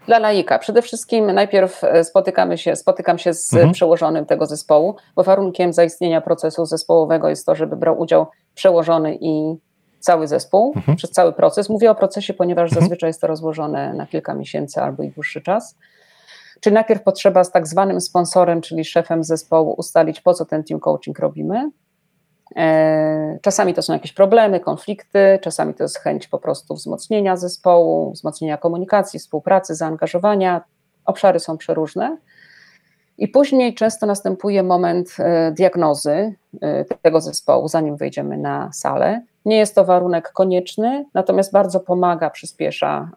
Dla 0.08 0.20
laika. 0.20 0.60
Przede 0.60 0.82
wszystkim 0.82 1.32
najpierw 1.32 1.84
e, 1.84 2.04
spotykamy 2.04 2.58
się, 2.58 2.76
spotykam 2.76 3.18
się 3.18 3.34
z 3.34 3.54
mhm. 3.54 3.74
przełożonym 3.74 4.26
tego 4.26 4.46
zespołu, 4.46 4.96
bo 5.16 5.24
warunkiem 5.24 5.74
zaistnienia 5.74 6.22
procesu 6.22 6.66
zespołowego 6.66 7.30
jest 7.30 7.46
to, 7.46 7.56
żeby 7.56 7.76
brał 7.76 8.00
udział 8.00 8.28
przełożony 8.56 9.18
i 9.22 9.56
cały 10.00 10.28
zespół 10.28 10.74
mhm. 10.76 10.98
przez 10.98 11.12
cały 11.12 11.34
proces. 11.34 11.70
Mówię 11.70 11.92
o 11.92 11.96
procesie, 11.96 12.34
ponieważ 12.34 12.72
mhm. 12.72 12.82
zazwyczaj 12.82 13.10
jest 13.10 13.22
to 13.22 13.28
rozłożone 13.28 13.94
na 13.94 14.08
kilka 14.08 14.34
miesięcy 14.34 14.82
albo 14.82 15.04
i 15.04 15.10
dłuższy 15.10 15.42
czas. 15.42 15.76
Czyli 16.60 16.74
najpierw 16.74 17.04
potrzeba 17.04 17.44
z 17.44 17.52
tak 17.52 17.68
zwanym 17.68 18.02
sponsorem, 18.02 18.62
czyli 18.62 18.86
szefem 18.86 19.24
zespołu, 19.24 19.76
ustalić, 19.78 20.22
po 20.22 20.34
co 20.34 20.46
ten 20.46 20.64
team 20.64 20.80
coaching 20.80 21.20
robimy. 21.20 21.72
E, 22.56 23.40
czasami 23.42 23.74
to 23.74 23.82
są 23.82 23.94
jakieś 23.94 24.14
problemy, 24.14 24.60
konflikty, 24.60 25.40
czasami 25.42 25.74
to 25.74 25.84
jest 25.84 26.00
chęć 26.00 26.28
po 26.28 26.40
prostu 26.40 26.76
wzmocnienia 26.76 27.38
zespołu, 27.38 28.12
wzmocnienia 28.12 28.58
komunikacji, 28.58 29.20
współpracy, 29.20 29.76
zaangażowania. 29.76 30.62
obszary 31.06 31.40
są 31.40 31.58
przeróżne. 31.58 32.18
I 33.18 33.28
później 33.28 33.76
często 33.76 34.06
następuje 34.06 34.64
moment 34.64 35.18
diagnozy 35.52 36.34
tego 37.02 37.22
zespołu, 37.22 37.68
zanim 37.68 37.98
wejdziemy 37.98 38.38
na 38.38 38.70
salę. 38.74 39.22
Nie 39.46 39.58
jest 39.58 39.76
to 39.76 39.86
warunek 39.86 40.32
konieczny, 40.32 41.06
natomiast 41.14 41.52
bardzo 41.52 41.80
pomaga, 41.80 42.30
przyspiesza, 42.30 43.10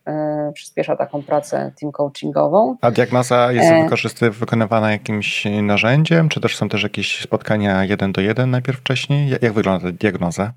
przyspiesza 0.55 0.97
taką 0.97 1.23
pracę 1.23 1.73
team 1.81 1.93
coachingową. 1.93 2.77
A 2.81 2.91
diagnoza 2.91 3.53
jest 3.53 4.23
e... 4.23 4.31
wykonywana 4.31 4.93
jakimś 4.93 5.45
narzędziem, 5.63 6.29
czy 6.29 6.41
też 6.41 6.57
są 6.57 6.69
też 6.69 6.83
jakieś 6.83 7.23
spotkania 7.23 7.85
jeden 7.85 8.13
do 8.13 8.21
jeden 8.21 8.51
najpierw 8.51 8.79
wcześniej? 8.79 9.31
Jak 9.43 9.53
wygląda 9.53 9.93
diagnoza? 9.93 10.53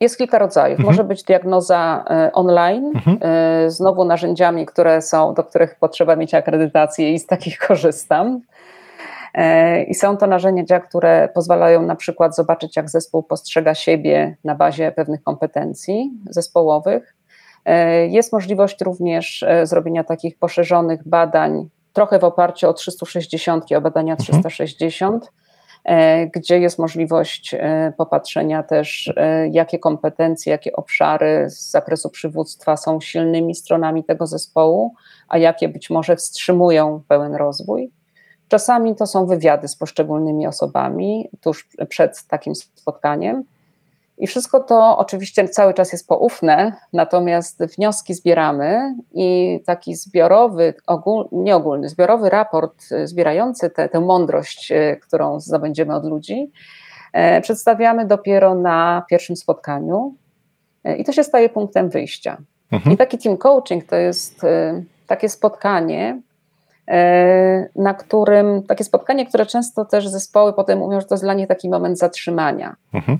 Jest 0.00 0.18
kilka 0.18 0.38
rodzajów. 0.38 0.78
Mhm. 0.78 0.86
Może 0.86 1.04
być 1.04 1.22
diagnoza 1.22 2.04
e, 2.10 2.32
online, 2.32 2.92
mhm. 2.94 3.18
Znowu 3.70 4.04
narzędziami, 4.04 4.66
które 4.66 5.02
są, 5.02 5.34
do 5.34 5.44
których 5.44 5.74
potrzeba 5.74 6.16
mieć 6.16 6.34
akredytację 6.34 7.12
i 7.12 7.18
z 7.18 7.26
takich 7.26 7.58
korzystam. 7.58 8.40
E, 9.38 9.82
I 9.82 9.94
są 9.94 10.16
to 10.16 10.26
narzędzia, 10.26 10.80
które 10.80 11.28
pozwalają 11.34 11.82
na 11.82 11.96
przykład 11.96 12.36
zobaczyć, 12.36 12.76
jak 12.76 12.90
zespół 12.90 13.22
postrzega 13.22 13.74
siebie 13.74 14.36
na 14.44 14.54
bazie 14.54 14.92
pewnych 14.92 15.22
kompetencji 15.22 16.10
zespołowych. 16.30 17.14
Jest 18.08 18.32
możliwość 18.32 18.80
również 18.80 19.44
zrobienia 19.62 20.04
takich 20.04 20.38
poszerzonych 20.38 21.08
badań, 21.08 21.68
trochę 21.92 22.18
w 22.18 22.24
oparciu 22.24 22.68
o 22.68 22.72
360, 22.72 23.72
o 23.72 23.80
badania 23.80 24.16
360. 24.16 25.14
Mhm 25.14 25.32
E, 25.84 26.26
gdzie 26.26 26.58
jest 26.58 26.78
możliwość 26.78 27.54
e, 27.54 27.92
popatrzenia 27.96 28.62
też, 28.62 29.12
e, 29.16 29.48
jakie 29.48 29.78
kompetencje, 29.78 30.50
jakie 30.50 30.72
obszary 30.72 31.50
z 31.50 31.70
zakresu 31.70 32.10
przywództwa 32.10 32.76
są 32.76 33.00
silnymi 33.00 33.54
stronami 33.54 34.04
tego 34.04 34.26
zespołu, 34.26 34.94
a 35.28 35.38
jakie 35.38 35.68
być 35.68 35.90
może 35.90 36.16
wstrzymują 36.16 37.02
pełen 37.08 37.34
rozwój. 37.34 37.90
Czasami 38.48 38.96
to 38.96 39.06
są 39.06 39.26
wywiady 39.26 39.68
z 39.68 39.76
poszczególnymi 39.76 40.46
osobami 40.46 41.28
tuż 41.40 41.68
przed 41.88 42.22
takim 42.26 42.54
spotkaniem. 42.54 43.44
I 44.18 44.26
wszystko 44.26 44.60
to 44.60 44.98
oczywiście 44.98 45.48
cały 45.48 45.74
czas 45.74 45.92
jest 45.92 46.08
poufne, 46.08 46.72
natomiast 46.92 47.64
wnioski 47.64 48.14
zbieramy 48.14 48.94
i 49.14 49.60
taki 49.66 49.94
zbiorowy, 49.94 50.74
ogól, 50.86 51.28
nie 51.32 51.56
ogólny, 51.56 51.88
zbiorowy 51.88 52.30
raport 52.30 52.84
e, 52.92 53.06
zbierający 53.06 53.70
te, 53.70 53.88
tę 53.88 54.00
mądrość, 54.00 54.72
e, 54.72 54.96
którą 54.96 55.40
zdobędziemy 55.40 55.94
od 55.94 56.04
ludzi, 56.04 56.50
e, 57.12 57.40
przedstawiamy 57.40 58.06
dopiero 58.06 58.54
na 58.54 59.04
pierwszym 59.10 59.36
spotkaniu 59.36 60.14
i 60.98 61.04
to 61.04 61.12
się 61.12 61.24
staje 61.24 61.48
punktem 61.48 61.88
wyjścia. 61.88 62.36
Mhm. 62.72 62.94
I 62.94 62.96
taki 62.96 63.18
team 63.18 63.36
coaching 63.36 63.84
to 63.84 63.96
jest 63.96 64.40
takie 65.06 65.28
spotkanie, 65.28 66.20
na 67.76 67.94
którym, 67.94 68.62
takie 68.62 68.84
spotkanie, 68.84 69.26
które 69.26 69.46
często 69.46 69.84
też 69.84 70.08
zespoły 70.08 70.52
potem 70.52 70.78
mówią, 70.78 71.00
że 71.00 71.06
to 71.06 71.14
jest 71.14 71.24
dla 71.24 71.34
nich 71.34 71.48
taki 71.48 71.68
moment 71.68 71.98
zatrzymania. 71.98 72.76
Mhm 72.94 73.18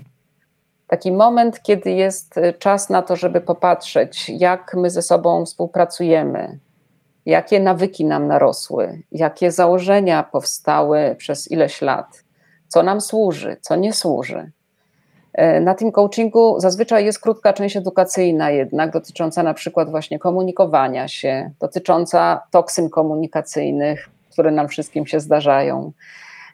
taki 0.89 1.11
moment, 1.11 1.61
kiedy 1.61 1.91
jest 1.91 2.37
y, 2.37 2.53
czas 2.53 2.89
na 2.89 3.01
to, 3.01 3.15
żeby 3.15 3.41
popatrzeć, 3.41 4.29
jak 4.29 4.75
my 4.77 4.89
ze 4.89 5.01
sobą 5.01 5.45
współpracujemy, 5.45 6.59
jakie 7.25 7.59
nawyki 7.59 8.05
nam 8.05 8.27
narosły, 8.27 9.03
jakie 9.11 9.51
założenia 9.51 10.23
powstały 10.23 11.15
przez 11.17 11.51
ileś 11.51 11.81
lat, 11.81 12.23
co 12.67 12.83
nam 12.83 13.01
służy, 13.01 13.57
co 13.61 13.75
nie 13.75 13.93
służy. 13.93 14.51
E, 15.39 15.61
na 15.61 15.75
tym 15.75 15.91
coachingu 15.91 16.59
zazwyczaj 16.59 17.05
jest 17.05 17.19
krótka 17.19 17.53
część 17.53 17.77
edukacyjna, 17.77 18.51
jednak 18.51 18.91
dotycząca 18.91 19.43
na 19.43 19.53
przykład 19.53 19.89
właśnie 19.89 20.19
komunikowania 20.19 21.07
się, 21.07 21.51
dotycząca 21.59 22.41
toksyn 22.51 22.89
komunikacyjnych, 22.89 24.09
które 24.31 24.51
nam 24.51 24.67
wszystkim 24.67 25.05
się 25.07 25.19
zdarzają 25.19 25.91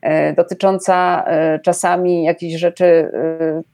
E, 0.01 0.33
dotycząca 0.33 1.25
e, 1.27 1.59
czasami 1.59 2.23
jakichś 2.23 2.59
rzeczy 2.59 3.11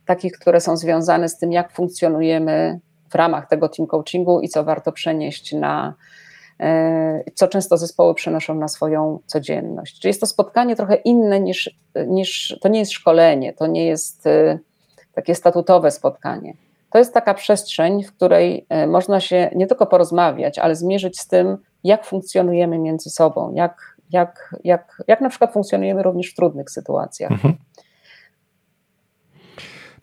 takich, 0.06 0.34
które 0.34 0.62
są 0.62 0.78
związane 0.78 1.30
z 1.30 1.38
tym, 1.38 1.52
jak 1.52 1.72
funkcjonujemy 1.72 2.80
w 3.10 3.16
ramach 3.16 3.48
tego 3.48 3.70
team 3.70 3.88
coachingu 3.88 4.42
i 4.42 4.50
co 4.50 4.64
warto 4.64 4.92
przenieść 4.92 5.54
na, 5.54 5.94
co 7.36 7.48
często 7.48 7.78
zespoły 7.78 8.16
przenoszą 8.16 8.56
na 8.56 8.68
swoją 8.68 9.20
codzienność. 9.26 10.00
Czyli 10.00 10.10
jest 10.10 10.20
to 10.20 10.28
spotkanie 10.28 10.76
trochę 10.76 10.96
inne 10.96 11.40
niż, 11.40 11.80
niż 12.08 12.58
to 12.62 12.70
nie 12.70 12.80
jest 12.80 12.92
szkolenie, 12.92 13.54
to 13.54 13.68
nie 13.68 13.86
jest 13.86 14.28
takie 15.14 15.36
statutowe 15.36 15.92
spotkanie. 15.92 16.54
To 16.92 16.98
jest 16.98 17.14
taka 17.14 17.34
przestrzeń, 17.34 18.04
w 18.04 18.14
której 18.16 18.66
można 18.88 19.20
się 19.20 19.50
nie 19.56 19.68
tylko 19.68 19.86
porozmawiać, 19.86 20.60
ale 20.60 20.76
zmierzyć 20.76 21.20
z 21.20 21.28
tym, 21.28 21.58
jak 21.84 22.06
funkcjonujemy 22.06 22.80
między 22.80 23.10
sobą, 23.10 23.54
jak 23.54 23.92
jak, 24.12 24.56
jak, 24.64 25.04
jak 25.08 25.22
na 25.22 25.30
przykład 25.30 25.54
funkcjonujemy 25.54 26.04
również 26.04 26.32
w 26.32 26.36
trudnych 26.36 26.70
sytuacjach. 26.70 27.32
Mhm. 27.32 27.54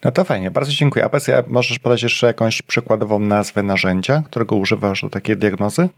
No 0.05 0.13
to 0.13 0.25
fajnie, 0.25 0.51
bardzo 0.51 0.73
dziękuję. 0.73 1.05
A 1.05 1.11
możesz 1.47 1.79
podać 1.79 2.03
jeszcze 2.03 2.27
jakąś 2.27 2.63
przykładową 2.63 3.19
nazwę 3.19 3.63
narzędzia, 3.63 4.23
którego 4.27 4.57
używasz 4.57 5.03
do 5.03 5.11
takiej 5.11 5.37
diagnozy? 5.37 5.89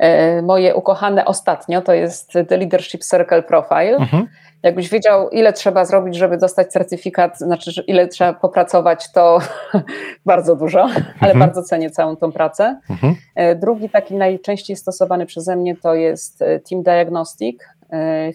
E, 0.00 0.42
moje 0.42 0.74
ukochane 0.74 1.24
ostatnio 1.24 1.82
to 1.82 1.92
jest 1.92 2.32
The 2.48 2.56
Leadership 2.56 3.04
Circle 3.04 3.42
Profile. 3.42 3.96
Mhm. 3.96 4.26
Jakbyś 4.62 4.88
wiedział, 4.88 5.30
ile 5.30 5.52
trzeba 5.52 5.84
zrobić, 5.84 6.16
żeby 6.16 6.36
dostać 6.36 6.72
certyfikat, 6.72 7.38
znaczy, 7.38 7.70
ile 7.86 8.08
trzeba 8.08 8.32
popracować, 8.32 9.12
to 9.12 9.38
bardzo 10.26 10.56
dużo, 10.56 10.82
ale 11.20 11.32
mhm. 11.32 11.38
bardzo 11.38 11.62
cenię 11.62 11.90
całą 11.90 12.16
tą 12.16 12.32
pracę. 12.32 12.80
Mhm. 12.90 13.14
E, 13.34 13.54
drugi 13.54 13.90
taki 13.90 14.14
najczęściej 14.14 14.76
stosowany 14.76 15.26
przeze 15.26 15.56
mnie 15.56 15.76
to 15.76 15.94
jest 15.94 16.42
e, 16.42 16.60
Team 16.60 16.82
Diagnostic 16.82 17.62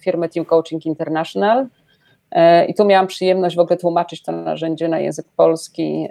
firmy 0.01 0.29
Team 0.29 0.45
Coaching 0.45 0.85
International. 0.85 1.67
I 2.67 2.73
tu 2.73 2.85
miałam 2.85 3.07
przyjemność 3.07 3.55
w 3.55 3.59
ogóle 3.59 3.77
tłumaczyć 3.77 4.23
to 4.23 4.31
narzędzie 4.31 4.87
na 4.87 4.99
język 4.99 5.25
polski 5.35 6.09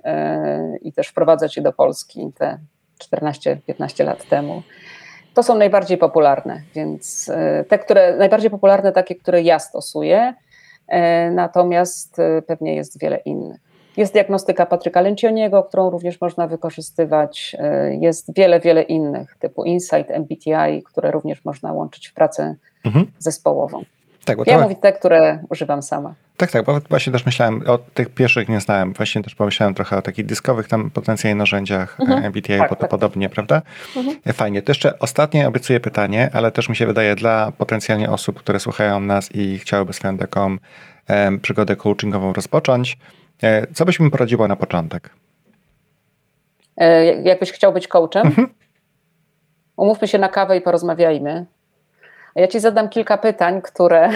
i 0.83 0.93
też 0.93 1.09
wprowadzać 1.09 1.57
je 1.57 1.63
do 1.63 1.73
Polski 1.73 2.33
te 2.39 2.59
14-15 3.13 4.05
lat 4.05 4.29
temu. 4.29 4.63
To 5.35 5.43
są 5.43 5.55
najbardziej 5.55 5.99
popularne, 5.99 6.63
więc 6.75 7.29
e, 7.35 7.65
te, 7.65 7.79
które 7.79 8.17
najbardziej 8.17 8.51
popularne, 8.51 8.93
takie, 8.93 9.15
które 9.15 9.43
ja 9.43 9.59
stosuję, 9.59 10.35
e, 10.89 11.31
natomiast 11.31 12.19
e, 12.19 12.43
pewnie 12.43 12.75
jest 12.75 13.01
wiele 13.01 13.17
innych. 13.17 13.61
Jest 13.97 14.13
diagnostyka 14.13 14.67
Patryka 14.67 15.01
Lencioniego, 15.01 15.63
którą 15.63 15.91
również 15.91 16.21
można 16.21 16.47
wykorzystywać. 16.47 17.57
Jest 18.01 18.35
wiele, 18.35 18.61
wiele 18.61 18.83
innych, 18.83 19.37
typu 19.39 19.65
Insight, 19.65 20.11
MBTI, 20.11 20.83
które 20.85 21.11
również 21.11 21.45
można 21.45 21.73
łączyć 21.73 22.09
w 22.09 22.15
pracę 22.15 22.55
mhm. 22.85 23.07
zespołową. 23.19 23.83
Tak, 24.25 24.39
ja 24.47 24.61
mówię 24.61 24.77
te, 24.77 24.93
które 24.93 25.39
używam 25.51 25.83
sama. 25.83 26.15
Tak, 26.37 26.51
tak, 26.51 26.65
bo 26.65 26.81
właśnie 26.81 27.13
też 27.13 27.27
myślałem, 27.27 27.63
o 27.67 27.79
tych 27.79 28.09
pierwszych 28.09 28.49
nie 28.49 28.61
znałem, 28.61 28.93
właśnie 28.93 29.23
też 29.23 29.35
pomyślałem 29.35 29.75
trochę 29.75 29.97
o 29.97 30.03
takich 30.03 30.27
dyskowych 30.27 30.69
tam 30.69 30.91
potencjalnie 30.91 31.35
narzędziach 31.35 32.01
mhm. 32.01 32.25
MBTI 32.25 32.59
tak, 32.59 32.79
tak, 32.79 32.89
podobnie, 32.91 33.29
prawda? 33.29 33.63
Mhm. 33.97 34.17
E, 34.27 34.33
fajnie. 34.33 34.63
To 34.63 34.71
jeszcze 34.71 34.99
ostatnie 34.99 35.49
obiecuję 35.49 35.81
pytanie, 35.81 36.31
ale 36.33 36.53
też 36.53 36.69
mi 36.69 36.77
się 36.77 36.87
wydaje 36.87 37.15
dla 37.15 37.53
potencjalnie 37.59 38.11
osób, 38.11 38.39
które 38.39 38.61
słuchają 38.61 39.01
nas 39.01 39.35
i 39.35 39.59
chciałyby 39.59 39.93
swoją 39.93 40.19
taką 40.19 40.57
e, 41.07 41.39
przygodę 41.39 41.77
coachingową 41.77 42.33
rozpocząć. 42.33 42.99
E, 43.43 43.67
co 43.73 43.85
byś 43.85 44.01
mi 44.01 44.11
poradziła 44.11 44.49
na 44.49 44.57
początek? 44.57 45.11
E, 46.77 47.05
jakbyś 47.23 47.53
chciał 47.53 47.73
być 47.73 47.89
coachem? 47.89 48.27
Mhm. 48.27 48.49
Umówmy 49.77 50.09
się 50.09 50.19
na 50.19 50.29
kawę 50.29 50.57
i 50.57 50.61
porozmawiajmy. 50.61 51.47
Ja 52.35 52.49
Ci 52.49 52.61
zadam 52.61 52.89
kilka 52.89 53.19
pytań, 53.19 53.63
które 53.63 54.11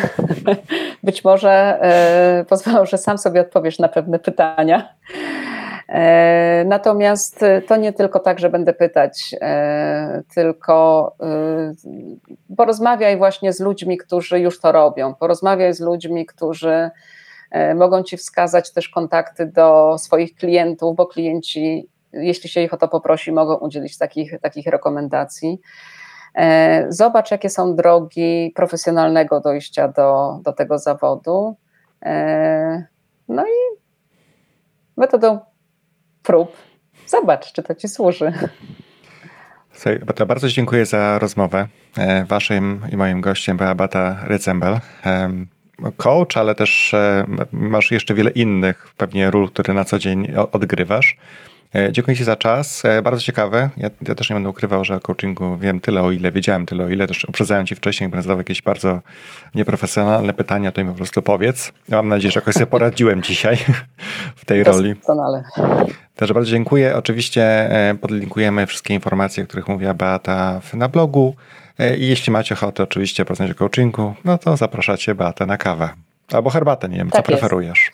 być 1.03 1.25
może 1.25 1.51
e, 1.51 2.45
pozwolą, 2.49 2.87
że 2.87 2.99
sam 2.99 3.19
sobie 3.19 3.41
odpowiesz 3.41 3.79
na 3.79 3.89
pewne 3.89 4.19
pytania. 4.19 4.95
E, 5.89 6.65
natomiast 6.67 7.45
to 7.69 7.77
nie 7.77 7.93
tylko 7.93 8.21
tak, 8.21 8.39
że 8.39 8.51
będę 8.51 8.73
pytać, 8.73 9.35
e, 9.41 10.23
tylko 10.35 11.13
porozmawiaj 12.57 13.17
właśnie 13.17 13.53
z 13.53 13.61
ludźmi, 13.61 13.99
którzy 13.99 14.41
już 14.41 14.61
to 14.61 14.73
robią. 14.73 15.15
Porozmawiaj 15.15 15.75
z 15.75 15.81
ludźmi, 15.81 16.27
którzy 16.27 16.91
mogą 17.75 18.03
ci 18.03 18.17
wskazać 18.17 18.73
też 18.73 18.89
kontakty 18.89 19.47
do 19.47 19.97
swoich 19.99 20.35
klientów, 20.35 20.97
bo 20.97 21.07
klienci, 21.07 21.89
jeśli 22.13 22.51
się 22.51 22.63
ich 22.63 22.75
o 22.75 22.77
to 22.77 22.89
poprosi, 22.89 23.33
mogą 23.33 23.55
udzielić 23.55 23.99
takich, 23.99 24.41
takich 24.41 24.67
rekomendacji. 24.67 25.61
E, 26.39 26.87
zobacz, 26.89 27.31
jakie 27.31 27.51
są 27.51 27.77
drogi 27.77 28.53
profesjonalnego 28.55 29.41
dojścia 29.41 29.89
do, 29.89 30.41
do 30.43 30.53
tego 30.53 30.79
zawodu. 30.79 31.57
E, 32.03 32.87
no 33.29 33.47
i 33.47 33.79
metodą 34.97 35.39
prób 36.23 36.57
zobacz, 37.07 37.53
czy 37.53 37.63
to 37.63 37.75
ci 37.75 37.89
służy. 37.89 38.33
to 40.17 40.27
bardzo 40.27 40.49
dziękuję 40.49 40.87
za 40.87 41.19
rozmowę. 41.19 41.69
E, 41.99 42.25
waszym 42.25 42.81
i 42.93 42.97
moim 42.97 43.21
gościem 43.21 43.57
była 43.57 43.75
Bata 43.75 44.17
Rycembel, 44.25 44.81
coach, 45.97 46.37
ale 46.37 46.55
też 46.55 46.95
masz 47.53 47.91
jeszcze 47.91 48.15
wiele 48.15 48.31
innych 48.31 48.95
pewnie 48.97 49.31
ról, 49.31 49.51
które 49.51 49.75
na 49.75 49.85
co 49.85 49.99
dzień 49.99 50.33
odgrywasz. 50.53 51.17
E, 51.75 51.93
dziękuję 51.93 52.17
Ci 52.17 52.25
za 52.25 52.37
czas. 52.37 52.85
E, 52.85 53.03
bardzo 53.03 53.23
ciekawe. 53.23 53.71
Ja, 53.77 53.91
ja, 54.09 54.15
też 54.15 54.31
nie 54.31 54.35
będę 54.35 54.49
ukrywał, 54.49 54.85
że 54.85 54.97
o 54.97 55.01
coachingu 55.01 55.57
wiem 55.57 55.81
tyle, 55.81 56.03
o 56.03 56.11
ile 56.11 56.33
wiedziałem 56.33 56.67
tyle, 56.67 56.85
o 56.85 56.89
ile 56.89 57.07
też 57.07 57.25
uprzedzałem 57.25 57.67
Ci 57.67 57.75
wcześniej, 57.75 58.11
będę 58.11 58.23
zadał 58.23 58.39
jakieś 58.39 58.63
bardzo 58.63 59.01
nieprofesjonalne 59.55 60.33
pytania, 60.33 60.73
to 60.73 60.85
mi 60.85 60.91
po 60.91 60.97
prostu 60.97 61.23
powiedz. 61.23 61.73
Ja 61.89 61.97
mam 61.97 62.09
nadzieję, 62.09 62.33
że 62.33 62.41
jakoś 62.41 62.55
sobie 62.55 62.67
poradziłem 62.67 63.23
dzisiaj 63.23 63.57
w 64.37 64.45
tej 64.45 64.65
roli. 64.65 64.95
Doskonale. 64.95 65.45
Także 66.17 66.35
bardzo 66.35 66.51
dziękuję. 66.51 66.97
Oczywiście 66.97 67.43
e, 67.43 67.95
podlinkujemy 67.95 68.67
wszystkie 68.67 68.95
informacje, 68.95 69.45
o 69.45 69.47
których 69.47 69.69
mówiła 69.69 69.95
Beata 69.95 70.61
na 70.75 70.89
blogu. 70.89 71.35
I 71.99 72.09
jeśli 72.09 72.33
macie 72.33 72.55
ochotę 72.55 72.83
oczywiście 72.83 73.25
poznać 73.25 73.51
o 73.51 73.55
coachingu, 73.55 74.15
no 74.25 74.39
to 74.39 74.57
zapraszacie 74.57 75.15
Beatę 75.15 75.47
na 75.47 75.57
kawę. 75.57 75.89
Albo 76.33 76.51
herbatę, 76.51 76.89
nie 76.89 76.97
wiem, 76.97 77.11
tak 77.11 77.27
co 77.27 77.33
jest. 77.33 77.41
preferujesz. 77.41 77.91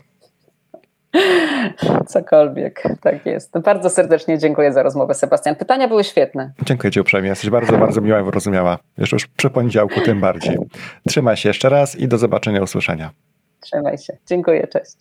Cokolwiek, 2.07 2.83
tak 3.01 3.27
jest. 3.27 3.59
Bardzo 3.59 3.91
serdecznie 3.91 4.39
dziękuję 4.39 4.73
za 4.73 4.83
rozmowę, 4.83 5.15
Sebastian. 5.15 5.57
Pytania 5.57 5.89
były 5.89 6.05
świetne. 6.05 6.53
Dziękuję 6.67 6.91
Ci 6.91 7.01
uprzejmie. 7.01 7.29
Jesteś 7.29 7.51
bardzo, 7.51 7.79
bardzo 7.79 8.01
miła 8.01 8.21
i 8.21 8.25
wyrozumiała. 8.25 8.79
Już, 8.99 9.13
już 9.13 9.27
przy 9.27 9.51
poniedziałku 9.51 10.01
tym 10.01 10.21
bardziej. 10.21 10.59
Trzymaj 11.09 11.37
się 11.37 11.49
jeszcze 11.49 11.69
raz 11.69 11.97
i 11.97 12.09
do 12.09 12.19
zobaczenia, 12.19 12.63
usłyszenia. 12.63 13.11
Trzymaj 13.61 13.99
się. 13.99 14.17
Dziękuję, 14.27 14.67
cześć. 14.67 14.97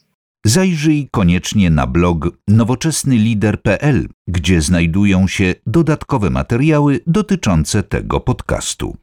Zajrzyj 0.46 1.08
koniecznie 1.12 1.70
na 1.70 1.88
blog 1.88 2.30
nowoczesnylider.pl, 2.48 4.08
gdzie 4.28 4.62
znajdują 4.62 5.28
się 5.28 5.54
dodatkowe 5.68 6.30
materiały 6.30 7.00
dotyczące 7.08 7.84
tego 7.84 8.20
podcastu. 8.20 8.98